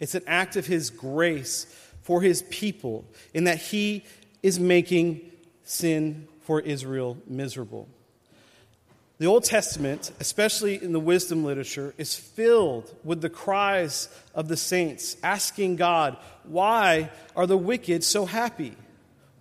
It's 0.00 0.14
an 0.14 0.24
act 0.26 0.56
of 0.56 0.66
His 0.66 0.88
grace 0.88 1.66
for 2.02 2.22
His 2.22 2.42
people 2.44 3.04
in 3.34 3.44
that 3.44 3.58
He 3.58 4.04
is 4.42 4.58
making 4.58 5.30
sin 5.62 6.26
for 6.40 6.60
Israel 6.60 7.18
miserable. 7.26 7.86
The 9.20 9.26
Old 9.26 9.44
Testament, 9.44 10.12
especially 10.18 10.82
in 10.82 10.92
the 10.92 10.98
wisdom 10.98 11.44
literature, 11.44 11.92
is 11.98 12.14
filled 12.14 12.90
with 13.04 13.20
the 13.20 13.28
cries 13.28 14.08
of 14.34 14.48
the 14.48 14.56
saints 14.56 15.14
asking 15.22 15.76
God, 15.76 16.16
Why 16.44 17.10
are 17.36 17.46
the 17.46 17.58
wicked 17.58 18.02
so 18.02 18.24
happy? 18.24 18.74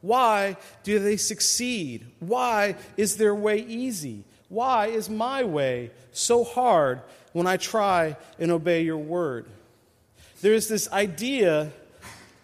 Why 0.01 0.57
do 0.83 1.00
they 1.00 1.15
succeed? 1.15 2.05
Why 2.19 2.75
is 2.98 3.15
their 3.15 3.33
way 3.33 3.59
easy? 3.59 4.25
Why 4.50 4.88
is 4.88 5.09
my 5.09 5.45
way 5.45 5.91
so 6.12 6.43
hard 6.43 7.01
when 7.31 7.48
I 7.48 7.55
try 7.55 8.17
and 8.38 8.51
obey 8.51 8.81
your 8.81 8.98
word? 8.98 9.45
There 10.41 10.53
is 10.53 10.67
this 10.67 10.91
idea 10.91 11.71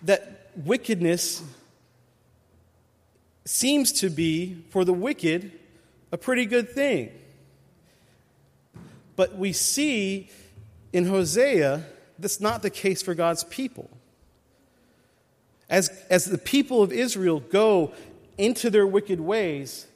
that 0.04 0.52
wickedness 0.56 1.44
seems 3.44 3.92
to 3.92 4.10
be, 4.10 4.64
for 4.70 4.86
the 4.86 4.94
wicked, 4.94 5.52
a 6.14 6.18
pretty 6.18 6.46
good 6.46 6.70
thing. 6.70 7.12
But 9.16 9.38
we 9.38 9.54
see 9.54 10.30
in 10.92 11.06
Hosea 11.06 11.84
that's 12.20 12.40
not 12.40 12.62
the 12.62 12.70
case 12.70 13.02
for 13.02 13.14
God's 13.14 13.44
people. 13.46 13.90
As, 15.70 15.90
as 16.10 16.26
the 16.26 16.38
people 16.38 16.84
of 16.84 16.92
Israel 16.92 17.40
go 17.40 17.94
into 18.38 18.70
their 18.70 18.86
wicked 18.86 19.20
ways, 19.20 19.88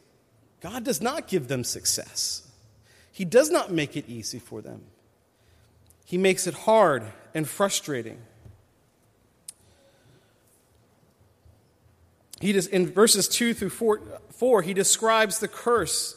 God 0.62 0.84
does 0.84 1.02
not 1.02 1.28
give 1.28 1.48
them 1.48 1.64
success. 1.64 2.48
He 3.12 3.26
does 3.26 3.50
not 3.50 3.72
make 3.72 3.96
it 3.96 4.08
easy 4.08 4.40
for 4.40 4.62
them. 4.62 4.82
He 6.06 6.18
makes 6.18 6.48
it 6.48 6.54
hard 6.54 7.04
and 7.34 7.48
frustrating. 7.48 8.20
He 12.42 12.54
does, 12.54 12.68
in 12.68 12.92
verses 12.92 13.28
2 13.28 13.54
through 13.54 13.70
4, 13.70 14.02
4, 14.32 14.62
he 14.62 14.74
describes 14.74 15.40
the 15.40 15.48
curse 15.48 16.16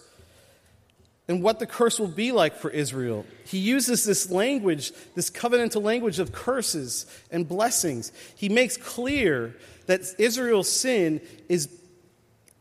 and 1.32 1.42
what 1.42 1.58
the 1.58 1.66
curse 1.66 1.98
will 1.98 2.08
be 2.08 2.30
like 2.30 2.56
for 2.56 2.68
Israel. 2.68 3.24
He 3.46 3.56
uses 3.56 4.04
this 4.04 4.30
language, 4.30 4.92
this 5.14 5.30
covenantal 5.30 5.82
language 5.82 6.18
of 6.18 6.30
curses 6.30 7.06
and 7.30 7.48
blessings. 7.48 8.12
He 8.36 8.50
makes 8.50 8.76
clear 8.76 9.56
that 9.86 10.02
Israel's 10.18 10.70
sin 10.70 11.22
is 11.48 11.70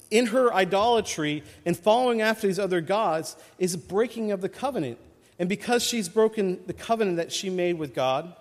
in 0.10 0.28
her 0.28 0.54
idolatry 0.54 1.44
and 1.66 1.78
following 1.78 2.22
after 2.22 2.48
these 2.48 2.60
other 2.60 2.80
gods 2.80 3.36
is 3.60 3.76
breaking 3.76 4.32
of 4.32 4.40
the 4.40 4.48
covenant. 4.48 4.98
And 5.38 5.50
because 5.50 5.84
she's 5.84 6.08
broken 6.08 6.62
the 6.66 6.74
covenant 6.74 7.18
that 7.18 7.34
she 7.34 7.50
made 7.50 7.78
with 7.78 7.94
God, 7.94 8.34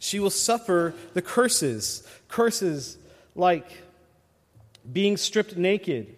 she 0.00 0.18
will 0.18 0.28
suffer 0.30 0.92
the 1.14 1.22
curses. 1.22 2.04
Curses 2.26 2.98
like 3.36 3.70
being 4.92 5.16
stripped 5.16 5.56
naked, 5.56 6.16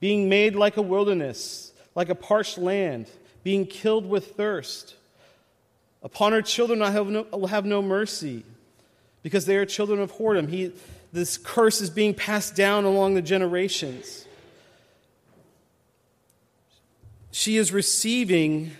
being 0.00 0.30
made 0.30 0.56
like 0.56 0.78
a 0.78 0.82
wilderness, 0.82 1.67
like 1.94 2.08
a 2.08 2.14
parched 2.14 2.58
land, 2.58 3.10
being 3.42 3.66
killed 3.66 4.08
with 4.08 4.36
thirst. 4.36 4.94
Upon 6.02 6.32
her 6.32 6.42
children 6.42 6.82
I 6.82 6.90
have 6.90 7.06
no, 7.08 7.26
will 7.32 7.48
have 7.48 7.64
no 7.64 7.82
mercy, 7.82 8.44
because 9.22 9.46
they 9.46 9.56
are 9.56 9.66
children 9.66 10.00
of 10.00 10.12
whoredom. 10.12 10.48
He, 10.48 10.72
this 11.12 11.36
curse 11.36 11.80
is 11.80 11.90
being 11.90 12.14
passed 12.14 12.54
down 12.54 12.84
along 12.84 13.14
the 13.14 13.22
generations. 13.22 14.26
She 17.30 17.56
is 17.56 17.72
receiving 17.72 18.72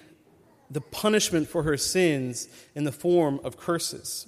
the 0.71 0.81
punishment 0.81 1.49
for 1.49 1.63
her 1.63 1.77
sins 1.77 2.49
in 2.75 2.85
the 2.85 2.93
form 2.93 3.41
of 3.45 3.57
curses. 3.57 4.27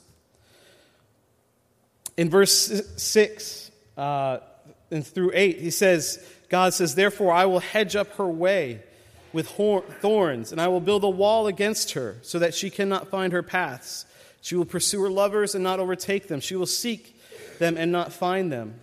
In 2.16 2.30
verse 2.30 2.82
6 2.96 3.70
uh, 3.96 4.38
and 4.90 5.06
through 5.06 5.32
8, 5.34 5.58
he 5.58 5.70
says, 5.70 6.24
God 6.50 6.74
says, 6.74 6.94
Therefore 6.94 7.32
I 7.32 7.46
will 7.46 7.60
hedge 7.60 7.96
up 7.96 8.14
her 8.16 8.28
way 8.28 8.82
with 9.32 9.48
thorns, 9.48 10.52
and 10.52 10.60
I 10.60 10.68
will 10.68 10.80
build 10.80 11.04
a 11.04 11.08
wall 11.08 11.46
against 11.46 11.92
her 11.92 12.16
so 12.22 12.38
that 12.40 12.52
she 12.52 12.68
cannot 12.68 13.08
find 13.08 13.32
her 13.32 13.42
paths. 13.42 14.04
She 14.42 14.56
will 14.56 14.64
pursue 14.64 15.00
her 15.02 15.10
lovers 15.10 15.54
and 15.54 15.62
not 15.62 15.78
overtake 15.80 16.26
them. 16.26 16.40
She 16.40 16.56
will 16.56 16.66
seek 16.66 17.16
them 17.58 17.76
and 17.76 17.92
not 17.92 18.12
find 18.12 18.52
them. 18.52 18.74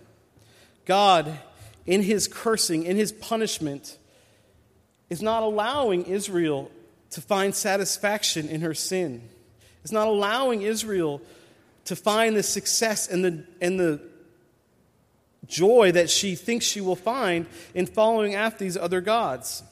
God, 0.86 1.38
in 1.86 2.02
his 2.02 2.26
cursing, 2.26 2.84
in 2.84 2.96
his 2.96 3.12
punishment, 3.12 3.98
is 5.10 5.20
not 5.20 5.42
allowing 5.42 6.04
Israel 6.04 6.70
to 7.10 7.20
find 7.20 7.54
satisfaction 7.54 8.48
in 8.48 8.62
her 8.62 8.74
sin. 8.74 9.28
It's 9.82 9.92
not 9.92 10.08
allowing 10.08 10.62
Israel 10.62 11.20
to 11.86 11.96
find 11.96 12.36
the 12.36 12.42
success 12.42 13.08
and 13.08 13.24
the, 13.24 13.44
and 13.60 13.78
the 13.78 14.00
joy 15.48 15.92
that 15.92 16.10
she 16.10 16.34
thinks 16.34 16.64
she 16.64 16.80
will 16.80 16.96
find 16.96 17.46
in 17.74 17.86
following 17.86 18.34
after 18.34 18.64
these 18.64 18.76
other 18.76 19.00
gods. 19.00 19.62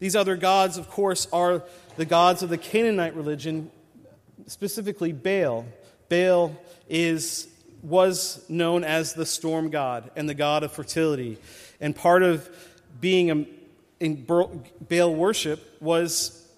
These 0.00 0.16
other 0.16 0.36
gods, 0.36 0.76
of 0.76 0.90
course, 0.90 1.26
are 1.32 1.62
the 1.96 2.04
gods 2.04 2.42
of 2.42 2.50
the 2.50 2.58
Canaanite 2.58 3.14
religion, 3.14 3.70
specifically 4.46 5.12
Baal. 5.12 5.64
Baal 6.08 6.56
is 6.88 7.48
was 7.82 8.42
known 8.48 8.82
as 8.82 9.12
the 9.12 9.26
storm 9.26 9.68
god 9.68 10.10
and 10.16 10.26
the 10.26 10.34
god 10.34 10.62
of 10.62 10.72
fertility. 10.72 11.36
And 11.80 11.94
part 11.94 12.22
of 12.22 12.48
being 12.98 13.30
a, 13.30 13.46
in 14.00 14.24
Baal 14.24 15.14
worship 15.14 15.76
was 15.82 16.48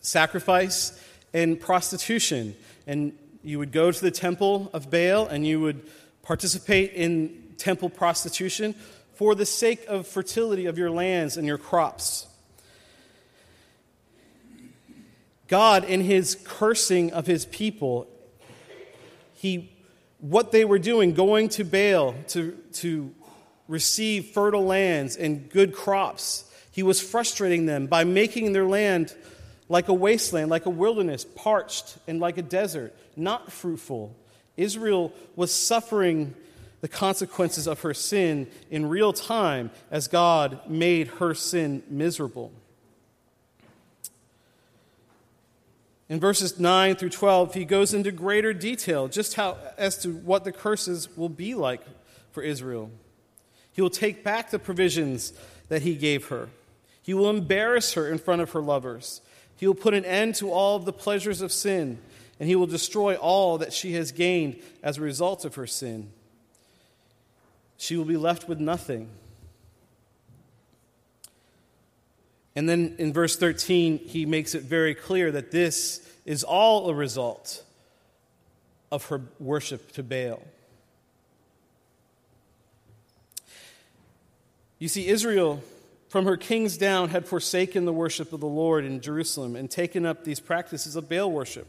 sacrifice 0.00 0.98
and 1.34 1.60
prostitution. 1.60 2.56
And 2.86 3.12
you 3.42 3.58
would 3.58 3.72
go 3.72 3.92
to 3.92 4.00
the 4.00 4.10
temple 4.10 4.70
of 4.72 4.90
Baal 4.90 5.26
and 5.26 5.46
you 5.46 5.60
would 5.60 5.82
participate 6.22 6.92
in 6.94 7.43
temple 7.58 7.90
prostitution 7.90 8.74
for 9.14 9.34
the 9.34 9.46
sake 9.46 9.84
of 9.86 10.06
fertility 10.06 10.66
of 10.66 10.78
your 10.78 10.90
lands 10.90 11.36
and 11.36 11.46
your 11.46 11.58
crops. 11.58 12.26
God, 15.48 15.84
in 15.84 16.00
his 16.00 16.36
cursing 16.44 17.12
of 17.12 17.26
his 17.26 17.46
people, 17.46 18.08
he 19.34 19.70
what 20.20 20.52
they 20.52 20.64
were 20.64 20.78
doing, 20.78 21.12
going 21.12 21.50
to 21.50 21.64
Baal 21.64 22.14
to, 22.28 22.52
to 22.72 23.14
receive 23.68 24.26
fertile 24.28 24.64
lands 24.64 25.16
and 25.16 25.50
good 25.50 25.74
crops. 25.74 26.50
He 26.70 26.82
was 26.82 26.98
frustrating 26.98 27.66
them 27.66 27.86
by 27.88 28.04
making 28.04 28.54
their 28.54 28.64
land 28.64 29.14
like 29.68 29.88
a 29.88 29.92
wasteland, 29.92 30.50
like 30.50 30.64
a 30.64 30.70
wilderness, 30.70 31.26
parched 31.26 31.98
and 32.08 32.20
like 32.20 32.38
a 32.38 32.42
desert, 32.42 32.94
not 33.16 33.52
fruitful. 33.52 34.16
Israel 34.56 35.12
was 35.36 35.52
suffering 35.52 36.34
the 36.84 36.88
consequences 36.88 37.66
of 37.66 37.80
her 37.80 37.94
sin 37.94 38.46
in 38.70 38.84
real 38.84 39.10
time 39.10 39.70
as 39.90 40.06
God 40.06 40.60
made 40.68 41.08
her 41.08 41.32
sin 41.32 41.82
miserable. 41.88 42.52
In 46.10 46.20
verses 46.20 46.60
9 46.60 46.96
through 46.96 47.08
12, 47.08 47.54
he 47.54 47.64
goes 47.64 47.94
into 47.94 48.12
greater 48.12 48.52
detail 48.52 49.08
just 49.08 49.32
how, 49.32 49.56
as 49.78 49.96
to 50.02 50.10
what 50.10 50.44
the 50.44 50.52
curses 50.52 51.08
will 51.16 51.30
be 51.30 51.54
like 51.54 51.80
for 52.32 52.42
Israel. 52.42 52.90
He 53.72 53.80
will 53.80 53.88
take 53.88 54.22
back 54.22 54.50
the 54.50 54.58
provisions 54.58 55.32
that 55.70 55.80
he 55.80 55.94
gave 55.94 56.26
her. 56.26 56.50
He 57.00 57.14
will 57.14 57.30
embarrass 57.30 57.94
her 57.94 58.10
in 58.10 58.18
front 58.18 58.42
of 58.42 58.50
her 58.50 58.60
lovers. 58.60 59.22
He 59.56 59.66
will 59.66 59.74
put 59.74 59.94
an 59.94 60.04
end 60.04 60.34
to 60.34 60.50
all 60.52 60.76
of 60.76 60.84
the 60.84 60.92
pleasures 60.92 61.40
of 61.40 61.50
sin, 61.50 61.96
and 62.38 62.46
he 62.46 62.56
will 62.56 62.66
destroy 62.66 63.14
all 63.14 63.56
that 63.56 63.72
she 63.72 63.94
has 63.94 64.12
gained 64.12 64.60
as 64.82 64.98
a 64.98 65.00
result 65.00 65.46
of 65.46 65.54
her 65.54 65.66
sin. 65.66 66.10
She 67.76 67.96
will 67.96 68.04
be 68.04 68.16
left 68.16 68.48
with 68.48 68.60
nothing. 68.60 69.10
And 72.56 72.68
then 72.68 72.94
in 72.98 73.12
verse 73.12 73.36
13, 73.36 73.98
he 73.98 74.26
makes 74.26 74.54
it 74.54 74.62
very 74.62 74.94
clear 74.94 75.32
that 75.32 75.50
this 75.50 76.08
is 76.24 76.44
all 76.44 76.88
a 76.88 76.94
result 76.94 77.64
of 78.92 79.06
her 79.06 79.22
worship 79.40 79.92
to 79.92 80.02
Baal. 80.02 80.40
You 84.78 84.88
see, 84.88 85.08
Israel, 85.08 85.62
from 86.08 86.26
her 86.26 86.36
kings 86.36 86.76
down, 86.76 87.08
had 87.08 87.26
forsaken 87.26 87.86
the 87.86 87.92
worship 87.92 88.32
of 88.32 88.40
the 88.40 88.46
Lord 88.46 88.84
in 88.84 89.00
Jerusalem 89.00 89.56
and 89.56 89.70
taken 89.70 90.06
up 90.06 90.24
these 90.24 90.40
practices 90.40 90.94
of 90.94 91.08
Baal 91.08 91.30
worship. 91.30 91.66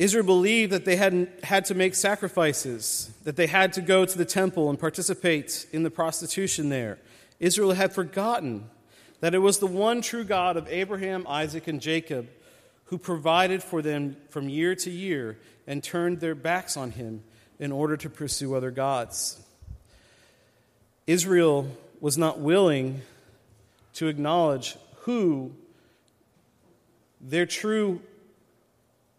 Israel 0.00 0.24
believed 0.24 0.72
that 0.72 0.86
they 0.86 0.96
had 0.96 1.28
had 1.42 1.66
to 1.66 1.74
make 1.74 1.94
sacrifices, 1.94 3.12
that 3.24 3.36
they 3.36 3.46
had 3.46 3.74
to 3.74 3.82
go 3.82 4.06
to 4.06 4.16
the 4.16 4.24
temple 4.24 4.70
and 4.70 4.80
participate 4.80 5.66
in 5.72 5.82
the 5.82 5.90
prostitution 5.90 6.70
there. 6.70 6.98
Israel 7.38 7.72
had 7.72 7.92
forgotten 7.92 8.70
that 9.20 9.34
it 9.34 9.40
was 9.40 9.58
the 9.58 9.66
one 9.66 10.00
true 10.00 10.24
God 10.24 10.56
of 10.56 10.66
Abraham, 10.68 11.26
Isaac, 11.28 11.68
and 11.68 11.82
Jacob 11.82 12.30
who 12.86 12.96
provided 12.96 13.62
for 13.62 13.82
them 13.82 14.16
from 14.30 14.48
year 14.48 14.74
to 14.74 14.90
year 14.90 15.38
and 15.66 15.84
turned 15.84 16.20
their 16.20 16.34
backs 16.34 16.78
on 16.78 16.92
him 16.92 17.22
in 17.58 17.70
order 17.70 17.98
to 17.98 18.08
pursue 18.08 18.54
other 18.54 18.70
gods. 18.70 19.38
Israel 21.06 21.68
was 22.00 22.16
not 22.16 22.40
willing 22.40 23.02
to 23.92 24.08
acknowledge 24.08 24.78
who 25.02 25.52
their 27.20 27.44
true 27.44 28.00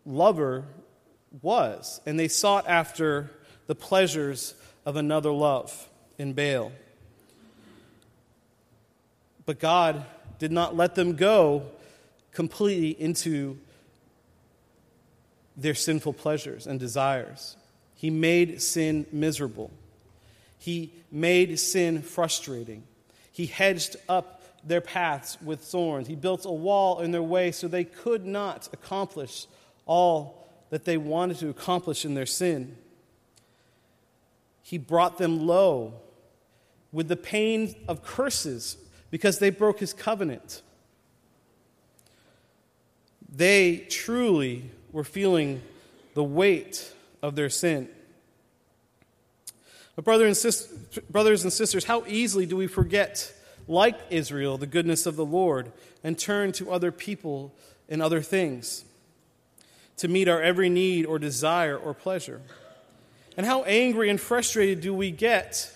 lover 0.05 0.65
was, 1.41 2.01
and 2.05 2.19
they 2.19 2.27
sought 2.27 2.67
after 2.67 3.31
the 3.67 3.75
pleasures 3.75 4.55
of 4.85 4.95
another 4.95 5.31
love 5.31 5.89
in 6.17 6.33
Baal. 6.33 6.71
But 9.45 9.59
God 9.59 10.05
did 10.39 10.51
not 10.51 10.75
let 10.75 10.95
them 10.95 11.15
go 11.15 11.63
completely 12.31 12.89
into 13.01 13.57
their 15.57 15.75
sinful 15.75 16.13
pleasures 16.13 16.67
and 16.67 16.79
desires. 16.79 17.55
He 17.95 18.09
made 18.09 18.61
sin 18.61 19.05
miserable. 19.11 19.71
He 20.57 20.91
made 21.11 21.59
sin 21.59 22.01
frustrating. 22.01 22.83
He 23.31 23.45
hedged 23.45 23.95
up 24.07 24.41
their 24.63 24.81
paths 24.81 25.41
with 25.41 25.61
thorns. 25.61 26.07
He 26.07 26.15
built 26.15 26.45
a 26.45 26.51
wall 26.51 27.01
in 27.01 27.11
their 27.11 27.23
way 27.23 27.51
so 27.51 27.67
they 27.67 27.83
could 27.83 28.25
not 28.25 28.69
accomplish 28.73 29.47
all 29.91 30.47
that 30.69 30.85
they 30.85 30.95
wanted 30.95 31.37
to 31.37 31.49
accomplish 31.49 32.05
in 32.05 32.13
their 32.13 32.25
sin. 32.25 32.77
He 34.63 34.77
brought 34.77 35.17
them 35.17 35.45
low 35.45 35.95
with 36.93 37.09
the 37.09 37.17
pain 37.17 37.75
of 37.89 38.01
curses 38.01 38.77
because 39.09 39.39
they 39.39 39.49
broke 39.49 39.81
his 39.81 39.91
covenant. 39.91 40.61
They 43.29 43.85
truly 43.89 44.71
were 44.93 45.03
feeling 45.03 45.61
the 46.13 46.23
weight 46.23 46.93
of 47.21 47.35
their 47.35 47.49
sin. 47.49 47.89
But, 49.97 50.05
brother 50.05 50.25
and 50.25 50.37
sis- 50.37 50.67
brothers 51.09 51.43
and 51.43 51.51
sisters, 51.51 51.83
how 51.83 52.05
easily 52.07 52.45
do 52.45 52.55
we 52.55 52.67
forget, 52.67 53.33
like 53.67 53.99
Israel, 54.09 54.57
the 54.57 54.67
goodness 54.67 55.05
of 55.05 55.17
the 55.17 55.25
Lord 55.25 55.73
and 56.01 56.17
turn 56.17 56.53
to 56.53 56.71
other 56.71 56.93
people 56.93 57.53
and 57.89 58.01
other 58.01 58.21
things? 58.21 58.85
To 60.01 60.07
meet 60.07 60.27
our 60.27 60.41
every 60.41 60.67
need 60.67 61.05
or 61.05 61.19
desire 61.19 61.77
or 61.77 61.93
pleasure? 61.93 62.41
And 63.37 63.45
how 63.45 63.61
angry 63.63 64.09
and 64.09 64.19
frustrated 64.19 64.81
do 64.81 64.95
we 64.95 65.11
get 65.11 65.71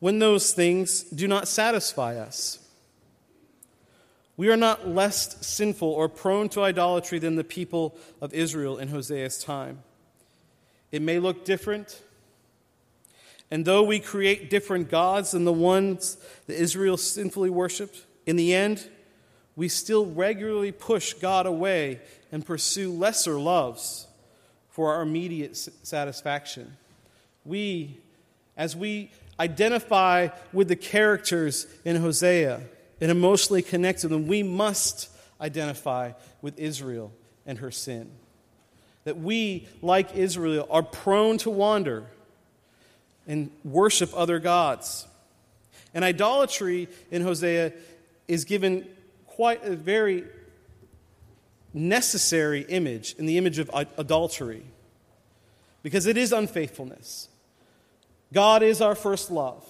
when 0.00 0.18
those 0.18 0.52
things 0.52 1.04
do 1.04 1.28
not 1.28 1.46
satisfy 1.46 2.16
us? 2.16 2.58
We 4.36 4.50
are 4.50 4.56
not 4.56 4.88
less 4.88 5.46
sinful 5.46 5.88
or 5.88 6.08
prone 6.08 6.48
to 6.50 6.62
idolatry 6.62 7.20
than 7.20 7.36
the 7.36 7.44
people 7.44 7.96
of 8.20 8.34
Israel 8.34 8.78
in 8.78 8.88
Hosea's 8.88 9.44
time. 9.44 9.84
It 10.90 11.00
may 11.00 11.20
look 11.20 11.44
different, 11.44 12.02
and 13.48 13.64
though 13.64 13.84
we 13.84 14.00
create 14.00 14.50
different 14.50 14.90
gods 14.90 15.30
than 15.30 15.44
the 15.44 15.52
ones 15.52 16.16
that 16.48 16.60
Israel 16.60 16.96
sinfully 16.96 17.50
worshiped, 17.50 18.04
in 18.26 18.34
the 18.34 18.54
end, 18.54 18.88
we 19.56 19.68
still 19.68 20.06
regularly 20.06 20.72
push 20.72 21.14
God 21.14 21.46
away 21.46 22.00
and 22.32 22.44
pursue 22.44 22.92
lesser 22.92 23.38
loves 23.38 24.06
for 24.70 24.94
our 24.94 25.02
immediate 25.02 25.56
satisfaction. 25.56 26.76
We, 27.44 27.98
as 28.56 28.76
we 28.76 29.10
identify 29.38 30.28
with 30.52 30.68
the 30.68 30.76
characters 30.76 31.66
in 31.84 31.96
Hosea 31.96 32.60
and 33.00 33.10
emotionally 33.10 33.62
connect 33.62 34.00
to 34.00 34.08
them, 34.08 34.26
we 34.26 34.42
must 34.42 35.08
identify 35.40 36.12
with 36.42 36.58
Israel 36.58 37.12
and 37.46 37.58
her 37.58 37.70
sin. 37.70 38.10
That 39.04 39.18
we, 39.18 39.66
like 39.82 40.14
Israel, 40.14 40.66
are 40.70 40.82
prone 40.82 41.38
to 41.38 41.50
wander 41.50 42.04
and 43.26 43.50
worship 43.64 44.10
other 44.14 44.38
gods. 44.38 45.06
And 45.94 46.04
idolatry 46.04 46.88
in 47.10 47.22
Hosea 47.22 47.72
is 48.28 48.44
given 48.44 48.86
quite 49.40 49.64
a 49.64 49.74
very 49.74 50.22
necessary 51.72 52.60
image 52.68 53.14
in 53.18 53.24
the 53.24 53.38
image 53.38 53.58
of 53.58 53.70
adultery 53.96 54.62
because 55.82 56.04
it 56.04 56.18
is 56.18 56.30
unfaithfulness. 56.30 57.26
God 58.34 58.62
is 58.62 58.82
our 58.82 58.94
first 58.94 59.30
love. 59.30 59.66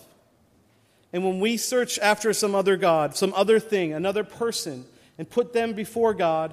And 1.12 1.24
when 1.24 1.38
we 1.38 1.56
search 1.56 2.00
after 2.00 2.32
some 2.32 2.52
other 2.52 2.76
God, 2.76 3.14
some 3.14 3.32
other 3.32 3.60
thing, 3.60 3.92
another 3.92 4.24
person, 4.24 4.86
and 5.18 5.30
put 5.30 5.52
them 5.52 5.72
before 5.72 6.14
God, 6.14 6.52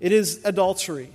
it 0.00 0.10
is 0.10 0.40
adultery. 0.44 1.12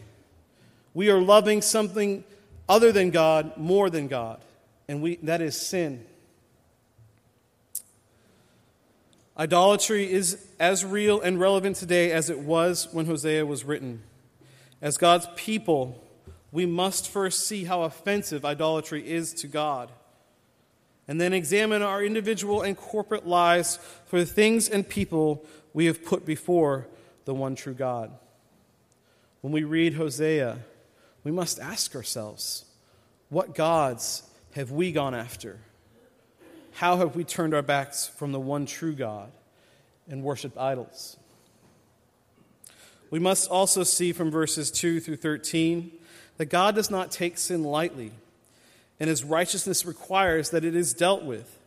We 0.94 1.10
are 1.10 1.20
loving 1.20 1.62
something 1.62 2.24
other 2.70 2.94
than 2.94 3.10
God 3.10 3.58
more 3.58 3.90
than 3.90 4.08
God, 4.08 4.40
and 4.88 5.02
we, 5.02 5.18
that 5.18 5.42
is 5.42 5.60
sin. 5.60 6.06
Idolatry 9.38 10.12
is 10.12 10.46
as 10.60 10.84
real 10.84 11.22
and 11.22 11.40
relevant 11.40 11.78
today 11.78 12.12
as 12.12 12.30
it 12.30 12.40
was 12.40 12.88
when 12.92 13.06
Hosea 13.06 13.46
was 13.46 13.64
written. 13.64 14.04
As 14.82 14.98
God's 14.98 15.28
people, 15.36 16.04
we 16.52 16.66
must 16.66 17.08
first 17.08 17.48
see 17.48 17.64
how 17.64 17.84
offensive 17.84 18.44
idolatry 18.44 19.10
is 19.10 19.34
to 19.36 19.48
God, 19.48 19.92
and 21.08 21.20
then 21.20 21.34
examine 21.34 21.82
our 21.82 22.04
individual 22.04 22.62
and 22.62 22.76
corporate 22.76 23.26
lives 23.26 23.80
for 24.06 24.20
the 24.20 24.26
things 24.26 24.68
and 24.68 24.88
people 24.88 25.46
we 25.74 25.86
have 25.86 26.04
put 26.04 26.26
before 26.26 26.88
the 27.26 27.34
one 27.34 27.56
true 27.56 27.74
God. 27.74 28.12
When 29.40 29.54
we 29.54 29.64
read 29.64 29.94
Hosea, 29.94 30.60
we 31.24 31.32
must 31.32 31.60
ask 31.60 31.96
ourselves 31.96 32.66
what 33.30 33.56
gods 33.56 34.24
have 34.56 34.72
we 34.72 34.92
gone 34.92 35.16
after? 35.16 35.60
How 36.74 36.98
have 36.98 37.16
we 37.16 37.24
turned 37.24 37.54
our 37.54 37.62
backs 37.62 38.08
from 38.08 38.32
the 38.32 38.40
one 38.40 38.66
true 38.66 38.94
God 38.94 39.32
and 40.10 40.24
worshiped 40.24 40.58
idols? 40.58 41.18
We 43.10 43.20
must 43.20 43.50
also 43.50 43.84
see 43.84 44.14
from 44.14 44.32
verses 44.32 44.72
2 44.72 45.00
through 45.02 45.18
13 45.18 45.92
that 46.38 46.46
God 46.46 46.76
does 46.76 46.90
not 46.90 47.12
take 47.12 47.38
sin 47.38 47.64
lightly, 47.64 48.12
and 49.00 49.10
his 49.10 49.24
righteousness 49.24 49.86
requires 49.86 50.50
that 50.52 50.64
it 50.64 50.76
is 50.76 50.94
dealt 50.94 51.24
with. 51.24 51.60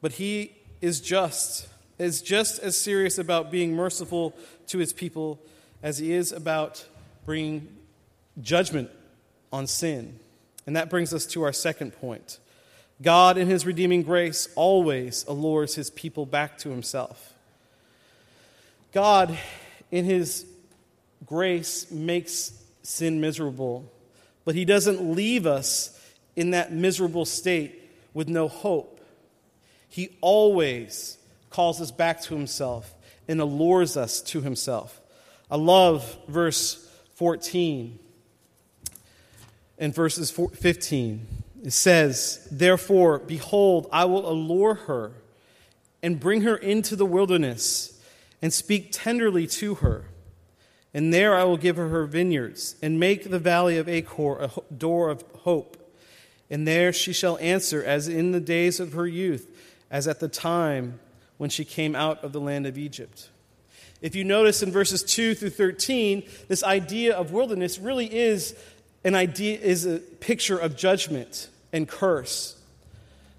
But 0.00 0.12
he 0.12 0.52
is 0.80 1.00
just, 1.00 1.66
is 1.98 2.20
just 2.20 2.62
as 2.62 2.78
serious 2.78 3.18
about 3.18 3.50
being 3.50 3.74
merciful 3.74 4.34
to 4.68 4.78
his 4.78 4.92
people 4.92 5.40
as 5.82 5.98
he 5.98 6.12
is 6.12 6.30
about 6.30 6.86
bringing 7.24 7.68
judgment 8.42 8.90
on 9.52 9.66
sin. 9.66 10.18
And 10.66 10.76
that 10.76 10.90
brings 10.90 11.14
us 11.14 11.24
to 11.26 11.42
our 11.42 11.52
second 11.52 11.92
point. 11.92 12.38
God, 13.02 13.38
in 13.38 13.48
his 13.48 13.66
redeeming 13.66 14.02
grace, 14.02 14.48
always 14.54 15.24
allures 15.26 15.74
his 15.74 15.90
people 15.90 16.26
back 16.26 16.58
to 16.58 16.70
himself. 16.70 17.34
God, 18.92 19.36
in 19.90 20.04
his 20.04 20.46
grace, 21.26 21.90
makes 21.90 22.52
sin 22.82 23.20
miserable, 23.20 23.90
but 24.44 24.54
he 24.54 24.64
doesn't 24.64 25.14
leave 25.14 25.46
us 25.46 25.90
in 26.36 26.50
that 26.50 26.72
miserable 26.72 27.24
state 27.24 27.90
with 28.12 28.28
no 28.28 28.46
hope. 28.46 29.00
He 29.88 30.16
always 30.20 31.18
calls 31.50 31.80
us 31.80 31.90
back 31.90 32.20
to 32.22 32.34
himself 32.34 32.94
and 33.28 33.40
allures 33.40 33.96
us 33.96 34.20
to 34.22 34.40
himself. 34.40 35.00
I 35.50 35.56
love 35.56 36.16
verse 36.28 36.88
14 37.14 37.98
and 39.78 39.94
verses 39.94 40.30
15. 40.30 41.26
It 41.64 41.72
says, 41.72 42.46
Therefore, 42.50 43.18
behold, 43.18 43.88
I 43.90 44.04
will 44.04 44.30
allure 44.30 44.74
her 44.74 45.12
and 46.02 46.20
bring 46.20 46.42
her 46.42 46.56
into 46.56 46.94
the 46.94 47.06
wilderness 47.06 47.98
and 48.42 48.52
speak 48.52 48.90
tenderly 48.92 49.46
to 49.46 49.76
her. 49.76 50.04
And 50.92 51.12
there 51.12 51.34
I 51.34 51.44
will 51.44 51.56
give 51.56 51.76
her 51.76 51.88
her 51.88 52.04
vineyards 52.04 52.76
and 52.82 53.00
make 53.00 53.30
the 53.30 53.38
valley 53.38 53.78
of 53.78 53.88
Achor 53.88 54.38
a 54.38 54.50
door 54.76 55.08
of 55.08 55.24
hope. 55.38 55.80
And 56.50 56.68
there 56.68 56.92
she 56.92 57.14
shall 57.14 57.38
answer 57.38 57.82
as 57.82 58.06
in 58.08 58.32
the 58.32 58.40
days 58.40 58.78
of 58.78 58.92
her 58.92 59.06
youth, 59.06 59.48
as 59.90 60.06
at 60.06 60.20
the 60.20 60.28
time 60.28 61.00
when 61.38 61.48
she 61.48 61.64
came 61.64 61.96
out 61.96 62.22
of 62.22 62.32
the 62.32 62.40
land 62.40 62.66
of 62.66 62.76
Egypt. 62.76 63.30
If 64.02 64.14
you 64.14 64.22
notice 64.22 64.62
in 64.62 64.70
verses 64.70 65.02
2 65.02 65.34
through 65.34 65.50
13, 65.50 66.28
this 66.46 66.62
idea 66.62 67.16
of 67.16 67.32
wilderness 67.32 67.78
really 67.78 68.14
is 68.14 68.54
an 69.02 69.14
idea 69.14 69.58
is 69.58 69.86
a 69.86 69.98
picture 69.98 70.58
of 70.58 70.76
judgment 70.76 71.48
and 71.74 71.88
curse. 71.88 72.56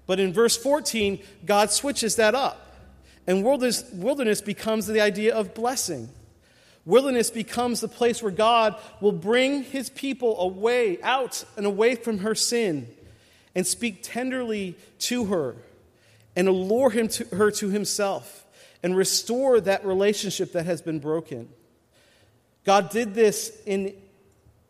But 0.06 0.20
in 0.20 0.32
verse 0.32 0.56
14, 0.56 1.18
God 1.44 1.72
switches 1.72 2.16
that 2.16 2.36
up. 2.36 2.62
And 3.26 3.42
wilderness, 3.42 3.90
wilderness 3.92 4.40
becomes 4.40 4.86
the 4.86 5.00
idea 5.00 5.34
of 5.34 5.54
blessing. 5.54 6.10
Wilderness 6.84 7.30
becomes 7.30 7.80
the 7.80 7.88
place 7.88 8.22
where 8.22 8.30
God 8.30 8.76
will 9.00 9.10
bring 9.10 9.64
his 9.64 9.90
people 9.90 10.38
away, 10.38 11.02
out 11.02 11.44
and 11.56 11.66
away 11.66 11.96
from 11.96 12.18
her 12.18 12.36
sin, 12.36 12.86
and 13.56 13.66
speak 13.66 14.00
tenderly 14.02 14.76
to 15.00 15.24
her 15.24 15.56
and 16.36 16.46
allure 16.46 16.90
him 16.90 17.08
to, 17.08 17.24
her 17.34 17.50
to 17.50 17.70
himself 17.70 18.44
and 18.82 18.94
restore 18.96 19.60
that 19.62 19.84
relationship 19.84 20.52
that 20.52 20.66
has 20.66 20.82
been 20.82 21.00
broken. 21.00 21.48
God 22.64 22.90
did 22.90 23.14
this 23.14 23.50
in 23.64 23.94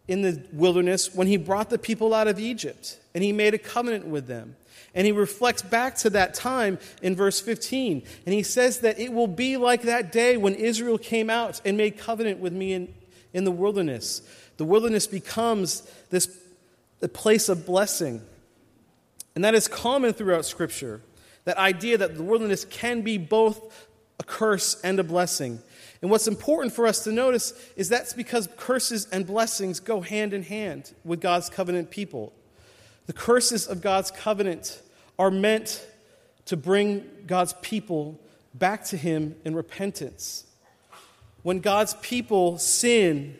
in 0.09 0.23
the 0.23 0.43
wilderness 0.53 1.15
when 1.15 1.27
he 1.27 1.37
brought 1.37 1.71
the 1.71 1.79
people 1.79 2.15
out 2.15 2.29
of 2.29 2.39
Egypt 2.39 2.99
and 3.17 3.25
he 3.25 3.33
made 3.33 3.55
a 3.55 3.59
covenant 3.59 4.07
with 4.07 4.27
them. 4.27 4.57
And 4.95 5.07
he 5.07 5.13
reflects 5.13 5.63
back 5.63 5.97
to 5.97 6.11
that 6.11 6.35
time 6.35 6.79
in 7.01 7.17
verse 7.17 7.41
15. 7.41 8.03
And 8.27 8.35
he 8.35 8.43
says 8.43 8.81
that 8.81 9.01
it 9.01 9.11
will 9.11 9.27
be 9.27 9.57
like 9.57 9.83
that 9.83 10.13
day 10.13 10.37
when 10.37 10.55
Israel 10.55 10.99
came 10.99 11.31
out 11.31 11.63
and 11.65 11.79
made 11.79 11.97
covenant 11.97 12.41
with 12.41 12.53
me 12.53 12.75
in, 12.75 12.95
in 13.33 13.45
the 13.45 13.51
wilderness. 13.51 14.21
The 14.59 14.67
wilderness 14.67 15.07
becomes 15.07 15.81
this 16.11 16.29
the 17.01 17.09
place 17.09 17.49
of 17.49 17.65
blessing. 17.65 18.21
And 19.35 19.43
that 19.47 19.55
is 19.55 19.67
common 19.67 20.13
throughout 20.13 20.45
Scripture. 20.45 21.01
That 21.45 21.57
idea 21.57 21.97
that 21.97 22.19
the 22.19 22.23
wilderness 22.23 22.67
can 22.67 23.01
be 23.01 23.17
both 23.17 23.89
a 24.21 24.25
curse 24.25 24.79
and 24.83 25.01
a 25.01 25.05
blessing. 25.05 25.59
And 26.03 26.11
what's 26.11 26.29
important 26.29 26.75
for 26.75 26.87
us 26.87 27.03
to 27.05 27.13
notice 27.13 27.55
is 27.77 27.89
that's 27.89 28.13
because 28.13 28.47
curses 28.59 29.09
and 29.11 29.27
blessings 29.27 29.81
go 29.81 30.03
hand 30.03 30.35
in 30.35 30.43
hand 30.43 30.93
with 31.03 31.23
God's 31.23 31.49
covenant 31.49 31.91
people. 31.91 32.35
The 33.07 33.13
curses 33.13 33.67
of 33.67 33.81
God's 33.81 34.11
covenant 34.11 34.83
are 35.19 35.31
meant 35.31 35.85
to 36.47 36.57
bring 36.57 37.09
God's 37.27 37.55
people 37.63 38.21
back 38.55 38.85
to 38.87 38.97
Him 38.97 39.37
in 39.45 39.55
repentance. 39.55 40.45
When 41.43 41.61
God's 41.61 41.95
people 41.95 42.59
sin 42.59 43.39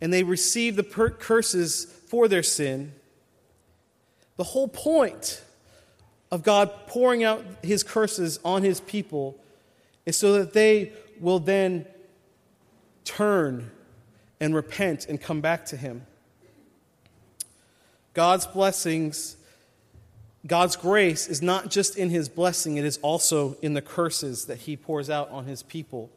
and 0.00 0.12
they 0.12 0.22
receive 0.22 0.76
the 0.76 0.82
per- 0.82 1.10
curses 1.10 1.84
for 1.84 2.28
their 2.28 2.42
sin, 2.42 2.92
the 4.36 4.44
whole 4.44 4.68
point 4.68 5.42
of 6.30 6.42
God 6.42 6.70
pouring 6.86 7.24
out 7.24 7.44
His 7.62 7.82
curses 7.82 8.38
on 8.44 8.62
His 8.62 8.80
people 8.80 9.38
is 10.06 10.16
so 10.16 10.34
that 10.34 10.52
they 10.52 10.92
will 11.20 11.40
then 11.40 11.86
turn 13.04 13.70
and 14.40 14.54
repent 14.54 15.06
and 15.06 15.20
come 15.20 15.40
back 15.40 15.66
to 15.66 15.76
Him. 15.76 16.06
God's 18.18 18.46
blessings, 18.48 19.36
God's 20.44 20.74
grace 20.74 21.28
is 21.28 21.40
not 21.40 21.70
just 21.70 21.96
in 21.96 22.10
His 22.10 22.28
blessing, 22.28 22.76
it 22.76 22.84
is 22.84 22.96
also 22.96 23.56
in 23.62 23.74
the 23.74 23.80
curses 23.80 24.46
that 24.46 24.58
He 24.58 24.76
pours 24.76 25.08
out 25.08 25.30
on 25.30 25.44
His 25.44 25.62
people. 25.62 26.10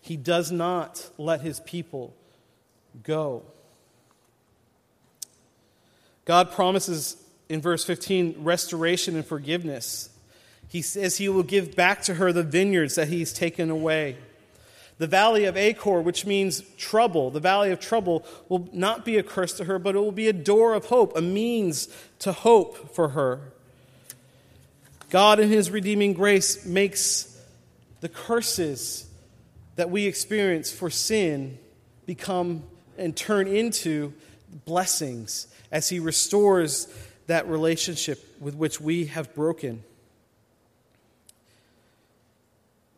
He 0.00 0.16
does 0.16 0.50
not 0.50 1.10
let 1.18 1.42
His 1.42 1.60
people 1.60 2.14
go. 3.02 3.42
God 6.24 6.52
promises 6.52 7.22
in 7.50 7.60
verse 7.60 7.84
15 7.84 8.36
restoration 8.38 9.14
and 9.14 9.26
forgiveness. 9.26 10.08
He 10.68 10.80
says 10.80 11.18
he 11.18 11.28
will 11.28 11.42
give 11.42 11.76
back 11.76 12.00
to 12.04 12.14
her 12.14 12.32
the 12.32 12.44
vineyards 12.44 12.94
that 12.94 13.08
he's 13.08 13.34
taken 13.34 13.68
away. 13.68 14.16
The 15.00 15.06
valley 15.06 15.46
of 15.46 15.56
Achor, 15.56 16.02
which 16.02 16.26
means 16.26 16.60
trouble, 16.76 17.30
the 17.30 17.40
valley 17.40 17.70
of 17.70 17.80
trouble 17.80 18.22
will 18.50 18.68
not 18.70 19.02
be 19.02 19.16
a 19.16 19.22
curse 19.22 19.54
to 19.54 19.64
her, 19.64 19.78
but 19.78 19.96
it 19.96 19.98
will 19.98 20.12
be 20.12 20.28
a 20.28 20.32
door 20.34 20.74
of 20.74 20.84
hope, 20.84 21.16
a 21.16 21.22
means 21.22 21.88
to 22.18 22.32
hope 22.32 22.94
for 22.94 23.08
her. 23.08 23.40
God, 25.08 25.40
in 25.40 25.48
his 25.48 25.70
redeeming 25.70 26.12
grace, 26.12 26.66
makes 26.66 27.34
the 28.02 28.10
curses 28.10 29.08
that 29.76 29.88
we 29.88 30.04
experience 30.04 30.70
for 30.70 30.90
sin 30.90 31.58
become 32.04 32.62
and 32.98 33.16
turn 33.16 33.48
into 33.48 34.12
blessings 34.66 35.46
as 35.72 35.88
he 35.88 35.98
restores 35.98 36.92
that 37.26 37.48
relationship 37.48 38.22
with 38.38 38.54
which 38.54 38.82
we 38.82 39.06
have 39.06 39.34
broken. 39.34 39.82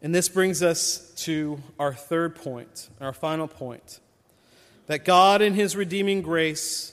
And 0.02 0.12
this 0.12 0.28
brings 0.28 0.62
us 0.64 1.12
to 1.18 1.62
our 1.78 1.94
third 1.94 2.34
point, 2.34 2.90
our 3.00 3.12
final 3.12 3.46
point 3.46 4.00
that 4.88 5.04
God, 5.04 5.40
in 5.40 5.54
His 5.54 5.76
redeeming 5.76 6.22
grace, 6.22 6.92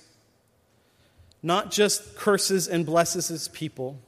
not 1.42 1.72
just 1.72 2.16
curses 2.16 2.68
and 2.68 2.86
blesses 2.86 3.28
His 3.28 3.48
people, 3.48 4.00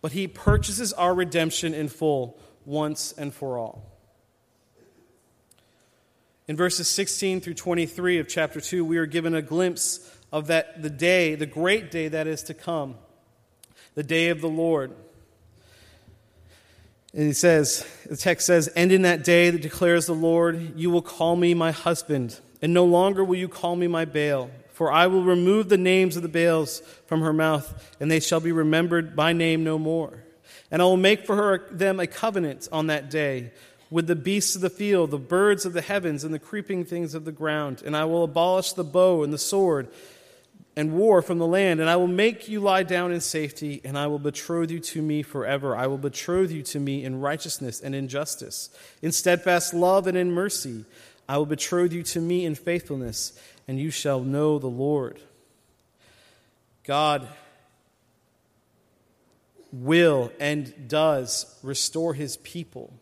but 0.00 0.12
He 0.12 0.28
purchases 0.28 0.92
our 0.92 1.12
redemption 1.12 1.74
in 1.74 1.88
full 1.88 2.38
once 2.64 3.12
and 3.12 3.34
for 3.34 3.58
all. 3.58 3.92
In 6.46 6.56
verses 6.56 6.88
16 6.88 7.40
through 7.40 7.54
23 7.54 8.18
of 8.18 8.28
chapter 8.28 8.60
2, 8.60 8.84
we 8.84 8.98
are 8.98 9.06
given 9.06 9.34
a 9.34 9.42
glimpse 9.42 10.08
of 10.30 10.46
that 10.46 10.80
the 10.80 10.90
day, 10.90 11.34
the 11.34 11.46
great 11.46 11.90
day 11.90 12.08
that 12.08 12.26
is 12.28 12.44
to 12.44 12.54
come, 12.54 12.94
the 13.94 14.02
day 14.02 14.28
of 14.28 14.40
the 14.40 14.48
Lord. 14.48 14.92
And 17.14 17.26
he 17.26 17.32
says, 17.32 17.86
the 18.08 18.16
text 18.16 18.46
says, 18.46 18.68
And 18.68 18.90
in 18.90 19.02
that 19.02 19.22
day 19.22 19.50
that 19.50 19.60
declares 19.60 20.06
the 20.06 20.14
Lord, 20.14 20.78
you 20.78 20.90
will 20.90 21.02
call 21.02 21.36
me 21.36 21.52
my 21.52 21.70
husband, 21.70 22.40
and 22.62 22.72
no 22.72 22.84
longer 22.84 23.22
will 23.22 23.36
you 23.36 23.48
call 23.48 23.76
me 23.76 23.86
my 23.86 24.04
Baal. 24.04 24.50
For 24.70 24.90
I 24.90 25.06
will 25.06 25.22
remove 25.22 25.68
the 25.68 25.76
names 25.76 26.16
of 26.16 26.22
the 26.22 26.28
Baals 26.28 26.80
from 27.06 27.20
her 27.20 27.34
mouth, 27.34 27.94
and 28.00 28.10
they 28.10 28.20
shall 28.20 28.40
be 28.40 28.52
remembered 28.52 29.14
by 29.14 29.34
name 29.34 29.62
no 29.62 29.78
more. 29.78 30.24
And 30.70 30.80
I 30.80 30.86
will 30.86 30.96
make 30.96 31.26
for 31.26 31.36
her 31.36 31.68
them 31.70 32.00
a 32.00 32.06
covenant 32.06 32.68
on 32.72 32.86
that 32.86 33.10
day 33.10 33.52
with 33.90 34.06
the 34.06 34.16
beasts 34.16 34.56
of 34.56 34.62
the 34.62 34.70
field, 34.70 35.10
the 35.10 35.18
birds 35.18 35.66
of 35.66 35.74
the 35.74 35.82
heavens, 35.82 36.24
and 36.24 36.32
the 36.32 36.38
creeping 36.38 36.86
things 36.86 37.14
of 37.14 37.26
the 37.26 37.32
ground. 37.32 37.82
And 37.84 37.94
I 37.94 38.06
will 38.06 38.24
abolish 38.24 38.72
the 38.72 38.84
bow 38.84 39.22
and 39.22 39.30
the 39.30 39.38
sword 39.38 39.88
and 40.74 40.94
war 40.94 41.20
from 41.20 41.38
the 41.38 41.46
land, 41.46 41.80
and 41.80 41.90
I 41.90 41.96
will 41.96 42.06
make 42.06 42.48
you 42.48 42.60
lie 42.60 42.82
down 42.82 43.12
in 43.12 43.20
safety, 43.20 43.80
and 43.84 43.98
I 43.98 44.06
will 44.06 44.18
betroth 44.18 44.70
you 44.70 44.80
to 44.80 45.02
me 45.02 45.22
forever. 45.22 45.76
I 45.76 45.86
will 45.86 45.98
betroth 45.98 46.50
you 46.50 46.62
to 46.62 46.80
me 46.80 47.04
in 47.04 47.20
righteousness 47.20 47.80
and 47.80 47.94
in 47.94 48.08
justice, 48.08 48.70
in 49.02 49.12
steadfast 49.12 49.74
love 49.74 50.06
and 50.06 50.16
in 50.16 50.32
mercy. 50.32 50.84
I 51.28 51.36
will 51.36 51.46
betroth 51.46 51.92
you 51.92 52.02
to 52.04 52.20
me 52.20 52.46
in 52.46 52.54
faithfulness, 52.54 53.38
and 53.68 53.78
you 53.78 53.90
shall 53.90 54.20
know 54.20 54.58
the 54.58 54.66
Lord. 54.66 55.20
God 56.84 57.28
will 59.72 60.32
and 60.40 60.88
does 60.88 61.58
restore 61.62 62.14
his 62.14 62.36
people 62.38 62.92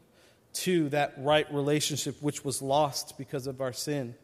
to 0.53 0.89
that 0.91 1.15
right 1.19 1.53
relationship 1.53 2.21
which 2.21 2.45
was 2.45 2.61
lost 2.61 3.17
because 3.17 3.47
of 3.47 3.61
our 3.61 3.73
sin. 3.73 4.15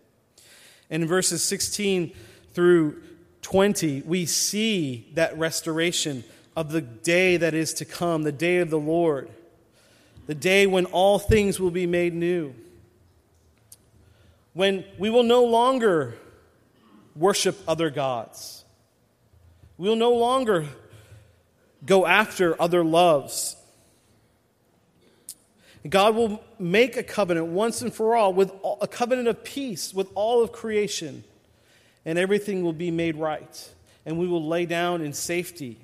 And 0.91 1.03
in 1.03 1.09
verses 1.09 1.43
16 1.43 2.13
through 2.53 3.03
20, 3.47 4.03
we 4.03 4.27
see 4.27 5.09
that 5.15 5.39
restoration 5.39 6.25
of 6.57 6.73
the 6.73 6.81
day 6.81 7.37
that 7.37 7.55
is 7.55 7.75
to 7.75 7.85
come, 7.85 8.25
the 8.25 8.33
day 8.33 8.57
of 8.57 8.71
the 8.71 8.79
Lord, 8.79 9.31
the 10.27 10.35
day 10.35 10.67
when 10.67 10.85
all 10.87 11.21
things 11.21 11.61
will 11.61 11.71
be 11.71 11.87
made 11.87 12.13
new. 12.13 12.53
When 14.53 14.85
we 14.99 15.11
will 15.11 15.23
no 15.23 15.45
longer 15.45 16.17
worship 17.15 17.57
other 17.69 17.89
gods. 17.89 18.65
We'll 19.79 19.95
no 19.95 20.15
longer 20.15 20.67
go 21.85 22.05
after 22.05 22.61
other 22.61 22.83
loves. 22.83 23.55
God 25.89 26.17
will 26.17 26.43
make 26.59 26.97
a 26.97 27.05
covenant 27.05 27.47
once 27.47 27.81
and 27.81 27.95
for 27.95 28.17
all 28.17 28.35
with 28.35 28.51
a 28.81 28.89
covenant 28.89 29.29
of 29.29 29.45
peace 29.45 29.95
with 29.95 30.09
all 30.17 30.43
of 30.43 30.51
creation, 30.51 31.23
and 32.07 32.19
everything 32.19 32.63
will 32.63 32.73
be 32.73 32.91
made 32.91 33.17
right, 33.17 33.71
and 34.07 34.17
we 34.17 34.27
will 34.27 34.47
lay 34.47 34.65
down 34.65 35.03
in 35.03 35.13
safety. 35.13 35.77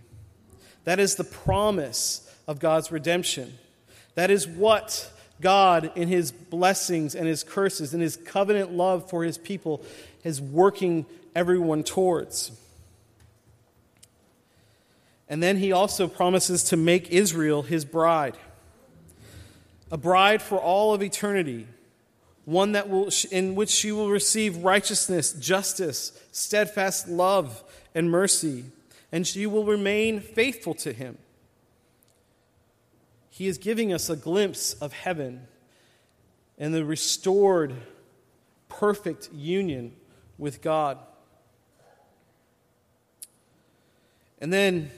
That 0.85 0.99
is 1.01 1.17
the 1.17 1.25
promise 1.25 2.27
of 2.47 2.61
God's 2.61 2.91
redemption. 2.91 3.53
That 4.15 4.31
is 4.31 4.47
what 4.47 5.11
God, 5.41 5.93
in 5.97 6.09
his 6.09 6.31
blessings 6.31 7.15
and 7.17 7.27
his 7.27 7.43
curses 7.43 7.93
and 7.93 8.03
his 8.03 8.17
covenant 8.17 8.73
love 8.73 9.11
for 9.11 9.25
his 9.25 9.37
people, 9.37 9.85
is 10.23 10.41
working 10.41 11.05
everyone 11.35 11.83
towards. 11.83 12.53
And 15.29 15.43
then 15.43 15.57
he 15.57 15.73
also 15.73 16.07
promises 16.07 16.65
to 16.65 16.77
make 16.77 17.11
Israel 17.11 17.63
his 17.63 17.85
bride, 17.85 18.37
a 19.91 19.97
bride 19.97 20.41
for 20.41 20.59
all 20.59 20.95
of 20.95 21.03
eternity, 21.03 21.67
one 22.45 22.73
that 22.73 22.89
will, 22.89 23.09
in 23.31 23.55
which 23.55 23.71
she 23.71 23.93
will 23.93 24.11
receive 24.11 24.59
righteousness, 24.59 25.33
justice, 25.33 26.13
steadfast 26.33 27.09
love, 27.09 27.63
and 27.95 28.11
mercy, 28.11 28.65
and 29.13 29.27
she 29.27 29.47
will 29.47 29.65
remain 29.65 30.21
faithful 30.21 30.75
to 30.75 30.93
him. 30.93 31.19
He 33.31 33.47
is 33.47 33.59
giving 33.59 33.93
us 33.93 34.11
a 34.11 34.17
glimpse 34.17 34.75
of 34.75 34.93
heaven 34.93 35.47
and 36.59 36.75
the 36.75 36.85
restored, 36.85 37.75
perfect 38.69 39.31
union 39.33 39.95
with 40.39 40.61
God. 40.61 40.99
And 44.41 44.53
then 44.53 44.91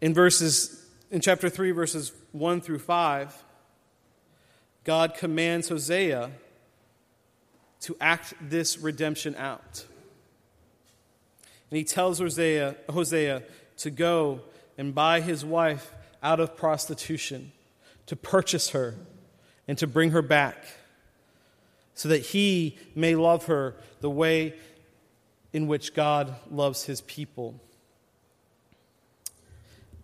in 0.00 0.14
verses 0.14 0.86
in 1.10 1.20
chapter 1.20 1.48
3 1.48 1.72
verses 1.72 2.12
1 2.32 2.60
through 2.60 2.78
5 2.78 3.44
god 4.84 5.14
commands 5.14 5.68
hosea 5.68 6.30
to 7.82 7.96
act 8.00 8.34
this 8.40 8.78
redemption 8.78 9.34
out. 9.36 9.84
And 11.70 11.78
he 11.78 11.84
tells 11.84 12.20
hosea, 12.20 12.76
hosea 12.88 13.42
to 13.78 13.90
go 13.90 14.40
and 14.78 14.94
buy 14.94 15.20
his 15.20 15.44
wife 15.44 15.92
out 16.22 16.38
of 16.38 16.56
prostitution 16.56 17.52
to 18.06 18.14
purchase 18.14 18.70
her 18.70 18.94
and 19.66 19.76
to 19.78 19.86
bring 19.86 20.10
her 20.12 20.22
back 20.22 20.64
so 21.94 22.08
that 22.08 22.20
he 22.20 22.78
may 22.94 23.16
love 23.16 23.46
her 23.46 23.74
the 24.00 24.10
way 24.10 24.54
in 25.52 25.66
which 25.66 25.94
god 25.94 26.34
loves 26.50 26.84
his 26.84 27.00
people. 27.02 27.60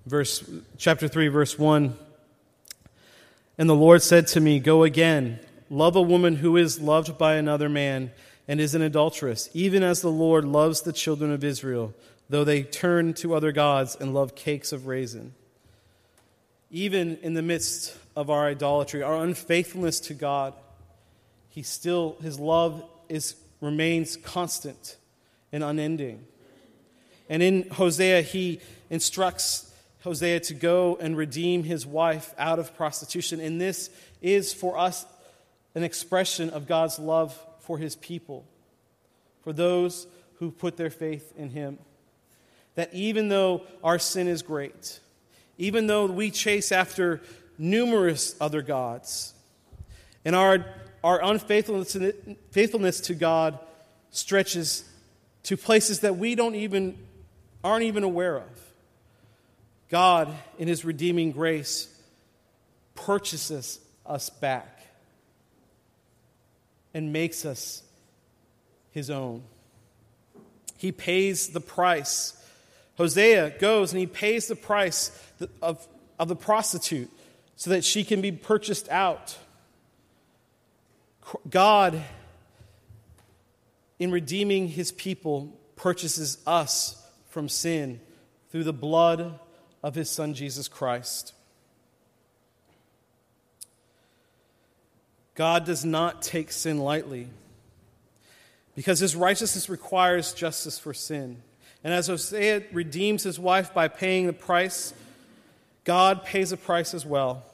Verse 0.06 0.48
chapter 0.78 1.06
3 1.06 1.28
verse 1.28 1.58
1 1.58 1.96
and 3.58 3.68
the 3.68 3.74
lord 3.74 4.00
said 4.00 4.26
to 4.28 4.40
me 4.40 4.60
go 4.60 4.84
again. 4.84 5.40
Love 5.68 5.96
a 5.96 6.02
woman 6.02 6.36
who 6.36 6.56
is 6.56 6.80
loved 6.80 7.18
by 7.18 7.34
another 7.34 7.68
man 7.68 8.10
and 8.46 8.60
is 8.60 8.74
an 8.74 8.80
adulteress 8.80 9.50
even 9.52 9.82
as 9.82 10.00
the 10.00 10.10
lord 10.10 10.44
loves 10.44 10.82
the 10.82 10.92
children 10.92 11.30
of 11.30 11.44
israel 11.44 11.92
though 12.30 12.44
they 12.44 12.62
turn 12.62 13.12
to 13.12 13.34
other 13.34 13.52
gods 13.52 13.96
and 13.96 14.14
love 14.14 14.34
cakes 14.34 14.72
of 14.72 14.86
raisin. 14.86 15.34
Even 16.70 17.16
in 17.22 17.34
the 17.34 17.42
midst 17.42 17.96
of 18.16 18.30
our 18.30 18.46
idolatry 18.46 19.02
our 19.02 19.16
unfaithfulness 19.16 20.00
to 20.00 20.14
god 20.14 20.54
he 21.48 21.62
still 21.62 22.16
his 22.22 22.38
love 22.38 22.84
is 23.08 23.34
remains 23.60 24.16
constant 24.16 24.96
and 25.52 25.64
unending. 25.64 26.24
And 27.28 27.42
in 27.42 27.68
hosea 27.70 28.22
he 28.22 28.60
instructs 28.90 29.67
Hosea 30.00 30.40
to 30.40 30.54
go 30.54 30.96
and 31.00 31.16
redeem 31.16 31.64
his 31.64 31.86
wife 31.86 32.34
out 32.38 32.58
of 32.58 32.76
prostitution. 32.76 33.40
And 33.40 33.60
this 33.60 33.90
is 34.22 34.52
for 34.52 34.78
us 34.78 35.04
an 35.74 35.82
expression 35.82 36.50
of 36.50 36.66
God's 36.66 36.98
love 36.98 37.38
for 37.60 37.78
his 37.78 37.96
people, 37.96 38.46
for 39.42 39.52
those 39.52 40.06
who 40.36 40.50
put 40.50 40.76
their 40.76 40.90
faith 40.90 41.32
in 41.36 41.50
him. 41.50 41.78
That 42.76 42.94
even 42.94 43.28
though 43.28 43.62
our 43.82 43.98
sin 43.98 44.28
is 44.28 44.42
great, 44.42 45.00
even 45.58 45.88
though 45.88 46.06
we 46.06 46.30
chase 46.30 46.70
after 46.70 47.20
numerous 47.58 48.36
other 48.40 48.62
gods, 48.62 49.34
and 50.24 50.36
our, 50.36 50.64
our 51.02 51.22
unfaithfulness 51.22 51.96
faithfulness 52.50 53.00
to 53.00 53.14
God 53.14 53.58
stretches 54.10 54.84
to 55.42 55.56
places 55.56 56.00
that 56.00 56.16
we 56.16 56.36
don't 56.36 56.54
even 56.54 56.96
aren't 57.64 57.84
even 57.84 58.04
aware 58.04 58.36
of 58.36 58.67
God, 59.88 60.34
in 60.58 60.68
His 60.68 60.84
redeeming 60.84 61.32
grace, 61.32 61.88
purchases 62.94 63.80
us 64.04 64.30
back 64.30 64.86
and 66.92 67.12
makes 67.12 67.44
us 67.44 67.82
His 68.90 69.10
own. 69.10 69.42
He 70.78 70.92
pays 70.92 71.48
the 71.48 71.60
price. 71.60 72.40
Hosea 72.96 73.58
goes 73.58 73.92
and 73.92 74.00
he 74.00 74.06
pays 74.06 74.46
the 74.46 74.56
price 74.56 75.10
of, 75.60 75.86
of 76.18 76.28
the 76.28 76.36
prostitute 76.36 77.10
so 77.56 77.70
that 77.70 77.84
she 77.84 78.04
can 78.04 78.20
be 78.20 78.30
purchased 78.30 78.88
out. 78.88 79.36
God, 81.50 82.00
in 83.98 84.12
redeeming 84.12 84.68
his 84.68 84.92
people, 84.92 85.52
purchases 85.74 86.38
us 86.46 87.04
from 87.28 87.48
sin 87.48 88.00
through 88.50 88.64
the 88.64 88.72
blood 88.72 89.38
of 89.82 89.94
his 89.94 90.10
Son, 90.10 90.34
Jesus 90.34 90.68
Christ. 90.68 91.34
God 95.34 95.64
does 95.64 95.84
not 95.84 96.20
take 96.20 96.50
sin 96.50 96.78
lightly 96.78 97.28
because 98.74 98.98
his 98.98 99.14
righteousness 99.14 99.68
requires 99.68 100.32
justice 100.32 100.78
for 100.78 100.92
sin. 100.92 101.42
And 101.84 101.94
as 101.94 102.08
Hosea 102.08 102.64
redeems 102.72 103.22
his 103.22 103.38
wife 103.38 103.72
by 103.72 103.86
paying 103.88 104.26
the 104.26 104.32
price, 104.32 104.92
God 105.84 106.24
pays 106.24 106.50
a 106.50 106.56
price 106.56 106.92
as 106.92 107.06
well. 107.06 107.44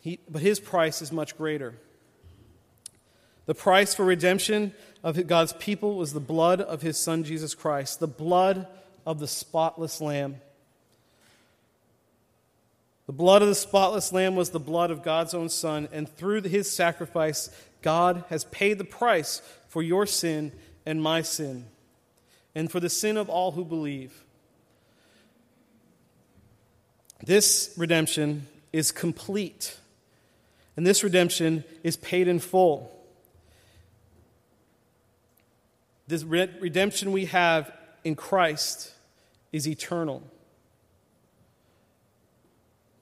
He, 0.00 0.20
but 0.30 0.42
his 0.42 0.60
price 0.60 1.02
is 1.02 1.12
much 1.12 1.36
greater. 1.36 1.74
The 3.46 3.54
price 3.54 3.94
for 3.94 4.04
redemption 4.04 4.72
of 5.02 5.26
God's 5.26 5.52
people 5.54 5.96
was 5.96 6.12
the 6.12 6.20
blood 6.20 6.60
of 6.60 6.82
his 6.82 6.96
Son 6.96 7.24
Jesus 7.24 7.54
Christ, 7.54 7.98
the 7.98 8.06
blood 8.06 8.66
of 9.04 9.18
the 9.18 9.28
spotless 9.28 10.00
Lamb. 10.00 10.36
The 13.06 13.12
blood 13.12 13.42
of 13.42 13.48
the 13.48 13.54
spotless 13.54 14.12
lamb 14.12 14.36
was 14.36 14.50
the 14.50 14.60
blood 14.60 14.90
of 14.90 15.02
God's 15.02 15.34
own 15.34 15.48
Son, 15.48 15.88
and 15.92 16.08
through 16.08 16.42
his 16.42 16.70
sacrifice, 16.70 17.50
God 17.82 18.24
has 18.28 18.44
paid 18.44 18.78
the 18.78 18.84
price 18.84 19.42
for 19.68 19.82
your 19.82 20.06
sin 20.06 20.52
and 20.86 21.02
my 21.02 21.22
sin, 21.22 21.66
and 22.54 22.70
for 22.70 22.78
the 22.78 22.88
sin 22.88 23.16
of 23.16 23.28
all 23.28 23.52
who 23.52 23.64
believe. 23.64 24.22
This 27.24 27.74
redemption 27.76 28.46
is 28.72 28.92
complete, 28.92 29.76
and 30.76 30.86
this 30.86 31.02
redemption 31.02 31.64
is 31.82 31.96
paid 31.96 32.28
in 32.28 32.38
full. 32.38 32.90
This 36.06 36.24
redemption 36.24 37.10
we 37.10 37.26
have 37.26 37.72
in 38.04 38.14
Christ 38.14 38.92
is 39.52 39.66
eternal. 39.66 40.22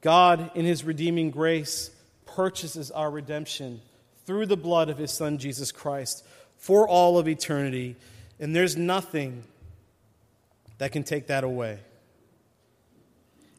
God, 0.01 0.51
in 0.55 0.65
his 0.65 0.85
redeeming 0.85 1.31
grace, 1.31 1.91
purchases 2.25 2.91
our 2.91 3.11
redemption 3.11 3.81
through 4.25 4.47
the 4.47 4.57
blood 4.57 4.89
of 4.89 4.99
his 4.99 5.11
Son, 5.11 5.39
Jesus 5.39 5.73
Christ, 5.73 6.25
for 6.57 6.89
all 6.89 7.19
of 7.19 7.29
eternity. 7.29 7.97
And 8.39 8.55
there's 8.55 8.77
nothing 8.77 9.45
that 10.79 10.93
can 10.93 11.03
take 11.03 11.27
that 11.27 11.45
away. 11.45 11.79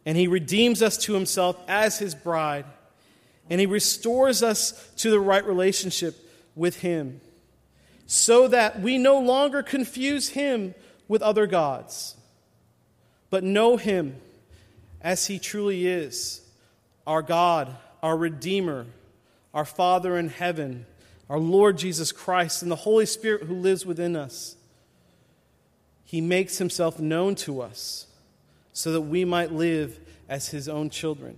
And 0.06 0.18
he 0.18 0.28
redeems 0.28 0.82
us 0.82 0.98
to 1.00 1.14
himself 1.14 1.56
as 1.68 2.00
his 2.00 2.16
bride, 2.16 2.66
and 3.50 3.60
he 3.60 3.68
restores 3.68 4.42
us 4.42 4.90
to 4.98 5.12
the 5.12 5.20
right 5.20 5.46
relationship 5.46 6.16
with 6.56 6.78
him, 6.82 7.22
so 8.08 8.48
that 8.48 8.82
we 8.82 8.98
no 8.98 9.20
longer 9.20 9.62
confuse 9.62 10.30
him 10.30 10.74
with 11.08 11.22
other 11.22 11.46
gods, 11.46 12.16
but 13.30 13.44
know 13.44 13.78
him 13.78 14.16
as 15.04 15.28
He 15.28 15.40
truly 15.40 15.88
is 15.88 16.42
our 17.08 17.22
God, 17.22 17.76
our 18.04 18.16
Redeemer, 18.16 18.86
our 19.54 19.66
Father 19.66 20.18
in 20.18 20.30
heaven, 20.30 20.86
our 21.30 21.40
Lord 21.40 21.78
Jesus 21.78 22.12
Christ, 22.12 22.62
and 22.62 22.72
the 22.72 22.76
Holy 22.76 23.06
Spirit 23.06 23.44
who 23.44 23.56
lives 23.56 23.86
within 23.86 24.16
us. 24.16 24.56
He 26.06 26.22
makes 26.22 26.58
Himself 26.58 27.00
known 27.00 27.36
to 27.36 27.62
us 27.62 28.08
so 28.74 28.92
that 28.92 29.02
we 29.02 29.26
might 29.26 29.52
live 29.52 30.00
as 30.30 30.50
His 30.50 30.70
own 30.70 30.90
children. 30.90 31.38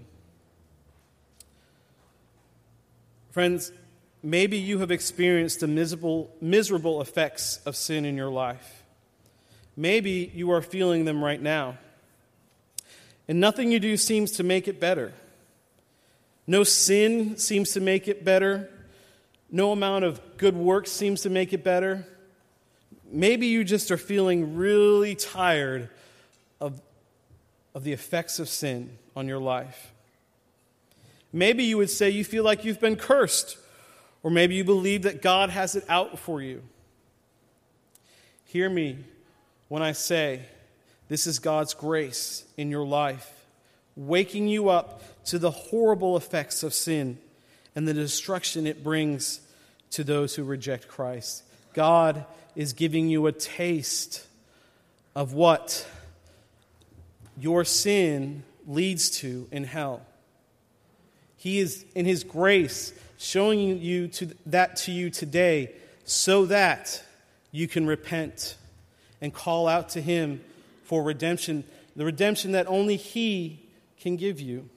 Friends, 3.32 3.72
maybe 4.22 4.58
you 4.58 4.80
have 4.80 4.92
experienced 4.92 5.62
the 5.62 5.68
miserable, 5.68 6.32
miserable 6.40 7.02
effects 7.02 7.60
of 7.66 7.76
sin 7.76 8.06
in 8.06 8.16
your 8.16 8.30
life. 8.30 8.84
Maybe 9.76 10.32
you 10.36 10.52
are 10.52 10.62
feeling 10.62 11.06
them 11.06 11.24
right 11.24 11.42
now. 11.42 11.78
And 13.28 13.40
nothing 13.40 13.72
you 13.72 13.80
do 13.80 13.96
seems 13.98 14.32
to 14.34 14.44
make 14.44 14.68
it 14.68 14.80
better. 14.80 15.14
No 16.46 16.64
sin 16.64 17.38
seems 17.38 17.72
to 17.74 17.80
make 17.80 18.08
it 18.08 18.26
better. 18.26 18.70
No 19.50 19.72
amount 19.72 20.04
of 20.04 20.20
good 20.38 20.56
work 20.56 20.88
seems 20.88 21.22
to 21.22 21.30
make 21.30 21.54
it 21.54 21.64
better. 21.64 22.06
Maybe 23.10 23.48
you 23.48 23.64
just 23.64 23.92
are 23.92 23.98
feeling 23.98 24.56
really 24.56 25.16
tired 25.16 25.90
of, 26.60 26.82
of 27.76 27.84
the 27.84 27.94
effects 27.94 28.40
of 28.40 28.50
sin 28.50 28.98
on 29.16 29.28
your 29.28 29.40
life. 29.40 29.92
Maybe 31.32 31.64
you 31.64 31.78
would 31.78 31.90
say 31.90 32.10
you 32.10 32.24
feel 32.24 32.44
like 32.44 32.66
you've 32.66 32.80
been 32.80 32.96
cursed, 32.96 33.58
or 34.22 34.32
maybe 34.32 34.56
you 34.56 34.64
believe 34.64 35.04
that 35.04 35.22
God 35.22 35.50
has 35.50 35.76
it 35.76 35.86
out 35.88 36.20
for 36.20 36.42
you. 36.42 36.62
Hear 38.46 38.70
me 38.70 38.98
when 39.68 39.82
I 39.82 39.94
say 39.94 40.42
this 41.08 41.28
is 41.28 41.40
God's 41.40 41.74
grace 41.74 42.46
in 42.58 42.72
your 42.72 42.86
life, 42.86 43.46
waking 43.96 44.48
you 44.48 44.70
up 44.70 45.02
to 45.26 45.40
the 45.40 45.52
horrible 45.52 46.18
effects 46.18 46.64
of 46.64 46.74
sin 46.74 47.18
and 47.76 47.88
the 47.88 47.94
destruction 47.94 48.68
it 48.68 48.84
brings 48.84 49.42
to 49.92 50.04
those 50.04 50.36
who 50.36 50.44
reject 50.44 50.88
Christ. 50.88 51.44
God 51.74 52.26
is 52.56 52.74
giving 52.74 53.10
you 53.10 53.28
a 53.28 53.32
taste 53.32 54.26
of 55.16 55.34
what 55.34 55.88
your 57.38 57.66
sin 57.66 58.44
leads 58.68 59.10
to 59.10 59.48
in 59.52 59.64
hell. 59.64 60.06
He 61.36 61.60
is, 61.60 61.86
in 61.96 62.06
His 62.06 62.24
grace, 62.24 62.94
showing 63.18 63.82
you 63.82 64.08
to, 64.10 64.30
that 64.46 64.78
to 64.78 64.92
you 64.92 65.10
today 65.10 65.74
so 66.06 66.46
that 66.46 67.04
you 67.52 67.68
can 67.68 67.86
repent 67.86 68.56
and 69.22 69.34
call 69.34 69.68
out 69.68 69.90
to 69.90 70.02
Him 70.02 70.42
for 70.94 71.02
redemption, 71.02 71.64
the 71.96 72.06
redemption 72.06 72.52
that 72.52 72.68
only 72.68 72.98
He 72.98 73.68
can 74.00 74.16
give 74.16 74.40
you. 74.40 74.70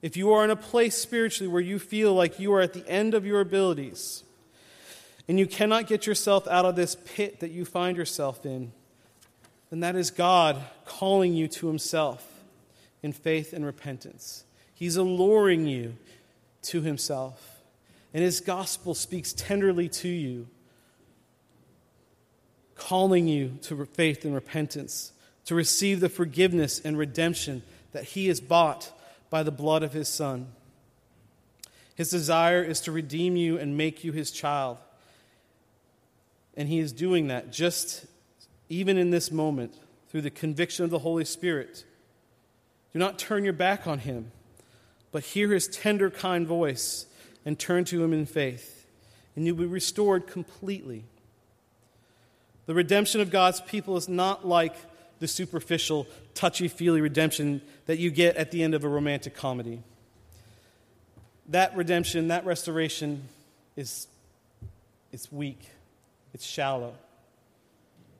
If 0.00 0.16
you 0.16 0.32
are 0.32 0.44
in 0.44 0.50
a 0.50 0.54
place 0.54 0.96
spiritually 0.96 1.52
where 1.52 1.60
you 1.60 1.80
feel 1.80 2.14
like 2.14 2.38
you 2.38 2.52
are 2.52 2.60
at 2.60 2.72
the 2.72 2.88
end 2.88 3.14
of 3.14 3.26
your 3.26 3.40
abilities 3.40 4.22
and 5.26 5.40
you 5.40 5.46
cannot 5.48 5.88
get 5.88 6.06
yourself 6.06 6.46
out 6.46 6.64
of 6.64 6.76
this 6.76 6.96
pit 7.04 7.40
that 7.40 7.50
you 7.50 7.64
find 7.64 7.96
yourself 7.96 8.46
in, 8.46 8.70
then 9.70 9.80
that 9.80 9.96
is 9.96 10.12
God 10.12 10.62
calling 10.84 11.34
you 11.34 11.48
to 11.48 11.66
Himself 11.66 12.24
in 13.02 13.12
faith 13.12 13.52
and 13.52 13.66
repentance. 13.66 14.44
He's 14.72 14.96
alluring 14.96 15.66
you 15.66 15.96
to 16.62 16.80
Himself, 16.80 17.60
and 18.14 18.22
His 18.22 18.38
gospel 18.38 18.94
speaks 18.94 19.32
tenderly 19.32 19.88
to 19.88 20.08
you, 20.08 20.46
calling 22.78 23.28
you 23.28 23.58
to 23.62 23.84
faith 23.84 24.24
and 24.24 24.34
repentance, 24.34 25.12
to 25.44 25.54
receive 25.54 26.00
the 26.00 26.08
forgiveness 26.08 26.80
and 26.80 26.96
redemption 26.96 27.62
that 27.92 28.04
He 28.04 28.28
has 28.28 28.40
bought 28.40 28.92
by 29.28 29.42
the 29.42 29.50
blood 29.50 29.82
of 29.82 29.92
His 29.92 30.08
Son. 30.08 30.46
His 31.94 32.10
desire 32.10 32.62
is 32.62 32.80
to 32.82 32.92
redeem 32.92 33.36
you 33.36 33.58
and 33.58 33.76
make 33.76 34.04
you 34.04 34.12
His 34.12 34.30
child. 34.30 34.78
And 36.56 36.68
He 36.68 36.78
is 36.78 36.92
doing 36.92 37.26
that 37.28 37.52
just 37.52 38.06
even 38.68 38.98
in 38.98 39.10
this 39.10 39.30
moment, 39.30 39.74
through 40.08 40.22
the 40.22 40.30
conviction 40.30 40.84
of 40.84 40.90
the 40.90 40.98
Holy 41.00 41.24
Spirit. 41.24 41.84
Do 42.92 42.98
not 42.98 43.18
turn 43.18 43.44
your 43.44 43.52
back 43.52 43.86
on 43.86 44.00
him, 44.00 44.30
but 45.12 45.22
hear 45.22 45.52
his 45.52 45.68
tender, 45.68 46.10
kind 46.10 46.46
voice 46.46 47.06
and 47.44 47.58
turn 47.58 47.84
to 47.86 48.02
him 48.02 48.12
in 48.12 48.26
faith, 48.26 48.86
and 49.34 49.46
you'll 49.46 49.56
be 49.56 49.66
restored 49.66 50.26
completely. 50.26 51.04
The 52.68 52.74
redemption 52.74 53.20
of 53.20 53.30
God's 53.30 53.60
people 53.60 53.96
is 53.96 54.08
not 54.08 54.46
like 54.46 54.76
the 55.18 55.26
superficial, 55.26 56.06
touchy 56.34 56.68
feely 56.68 57.00
redemption 57.00 57.60
that 57.86 57.98
you 57.98 58.12
get 58.12 58.36
at 58.36 58.52
the 58.52 58.62
end 58.62 58.74
of 58.74 58.84
a 58.84 58.88
romantic 58.88 59.34
comedy. 59.34 59.82
That 61.48 61.74
redemption, 61.76 62.28
that 62.28 62.44
restoration 62.46 63.24
is 63.74 64.06
it's 65.10 65.32
weak, 65.32 65.60
it's 66.34 66.46
shallow 66.46 66.94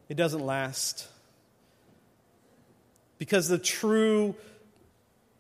it 0.09 0.17
doesn't 0.17 0.45
last. 0.45 1.07
Because 3.19 3.49
the 3.49 3.59
true 3.59 4.35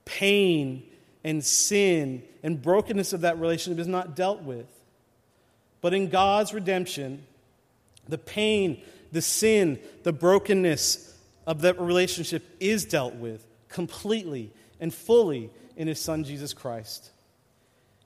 pain 0.05 0.83
and 1.25 1.45
sin 1.45 2.23
and 2.43 2.61
brokenness 2.61 3.13
of 3.13 3.23
that 3.23 3.39
relationship 3.39 3.81
is 3.81 3.87
not 3.87 4.15
dealt 4.17 4.43
with. 4.43 4.67
But 5.81 5.95
in 5.95 6.09
God's 6.09 6.53
redemption, 6.53 7.25
the 8.09 8.19
pain, 8.19 8.83
the 9.13 9.23
sin, 9.23 9.79
the 10.03 10.13
brokenness 10.13 11.17
of 11.47 11.63
that 11.63 11.81
relationship 11.81 12.45
is 12.61 12.85
dealt 12.85 13.15
with 13.15 13.47
completely 13.69 14.53
and 14.81 14.93
fully 14.93 15.51
in 15.77 15.89
His 15.89 16.01
Son, 16.01 16.25
Jesus 16.25 16.53
Christ. 16.53 17.11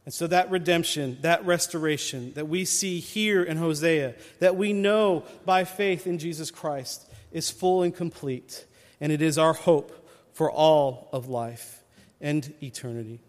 And 0.04 0.12
so 0.12 0.26
that 0.26 0.50
redemption, 0.50 1.18
that 1.22 1.46
restoration 1.46 2.32
that 2.34 2.48
we 2.48 2.64
see 2.64 2.98
here 2.98 3.42
in 3.42 3.56
Hosea, 3.56 4.14
that 4.40 4.56
we 4.56 4.72
know 4.72 5.24
by 5.44 5.64
faith 5.64 6.06
in 6.06 6.18
Jesus 6.18 6.50
Christ, 6.50 7.08
is 7.30 7.50
full 7.50 7.82
and 7.82 7.94
complete. 7.94 8.66
And 9.00 9.12
it 9.12 9.22
is 9.22 9.38
our 9.38 9.52
hope 9.52 10.08
for 10.32 10.50
all 10.50 11.08
of 11.12 11.28
life 11.28 11.82
and 12.20 12.52
eternity. 12.62 13.20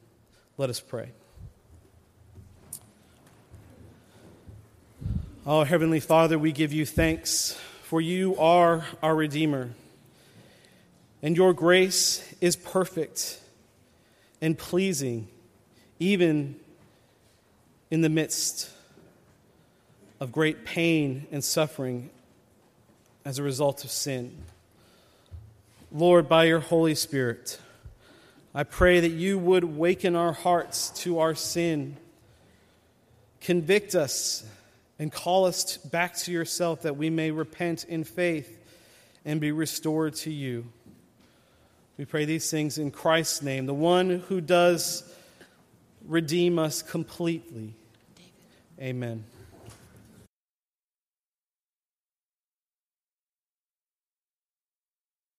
Let 0.57 0.69
us 0.69 0.79
pray. 0.79 1.11
Oh, 5.45 5.65
Heavenly 5.65 5.99
Father, 5.99 6.39
we 6.39 6.53
give 6.53 6.71
you 6.71 6.85
thanks, 6.85 7.59
for 7.83 7.99
you 7.99 8.37
are 8.37 8.85
our 9.01 9.13
Redeemer. 9.13 9.71
And 11.21 11.35
your 11.35 11.51
grace 11.51 12.33
is 12.39 12.55
perfect 12.55 13.41
and 14.39 14.57
pleasing, 14.57 15.27
even 15.99 16.55
in 17.91 17.99
the 17.99 18.07
midst 18.07 18.69
of 20.21 20.31
great 20.31 20.63
pain 20.63 21.27
and 21.29 21.43
suffering 21.43 22.09
as 23.25 23.37
a 23.37 23.43
result 23.43 23.83
of 23.83 23.91
sin. 23.91 24.37
Lord, 25.91 26.29
by 26.29 26.45
your 26.45 26.61
Holy 26.61 26.95
Spirit, 26.95 27.59
I 28.55 28.63
pray 28.63 29.01
that 29.01 29.11
you 29.11 29.37
would 29.39 29.65
waken 29.65 30.15
our 30.15 30.31
hearts 30.31 30.89
to 31.01 31.19
our 31.19 31.35
sin, 31.35 31.97
convict 33.41 33.93
us, 33.93 34.45
and 35.03 35.11
call 35.11 35.43
us 35.43 35.75
back 35.75 36.15
to 36.15 36.31
yourself 36.31 36.83
that 36.83 36.95
we 36.95 37.09
may 37.09 37.29
repent 37.29 37.83
in 37.83 38.05
faith 38.05 38.57
and 39.25 39.41
be 39.41 39.51
restored 39.51 40.15
to 40.15 40.31
you. 40.31 40.65
We 41.97 42.05
pray 42.05 42.23
these 42.23 42.49
things 42.49 42.77
in 42.77 42.89
Christ's 42.89 43.41
name, 43.41 43.65
the 43.65 43.73
one 43.73 44.23
who 44.29 44.39
does 44.39 45.03
redeem 46.07 46.57
us 46.57 46.81
completely. 46.81 47.73
Amen. 48.79 49.25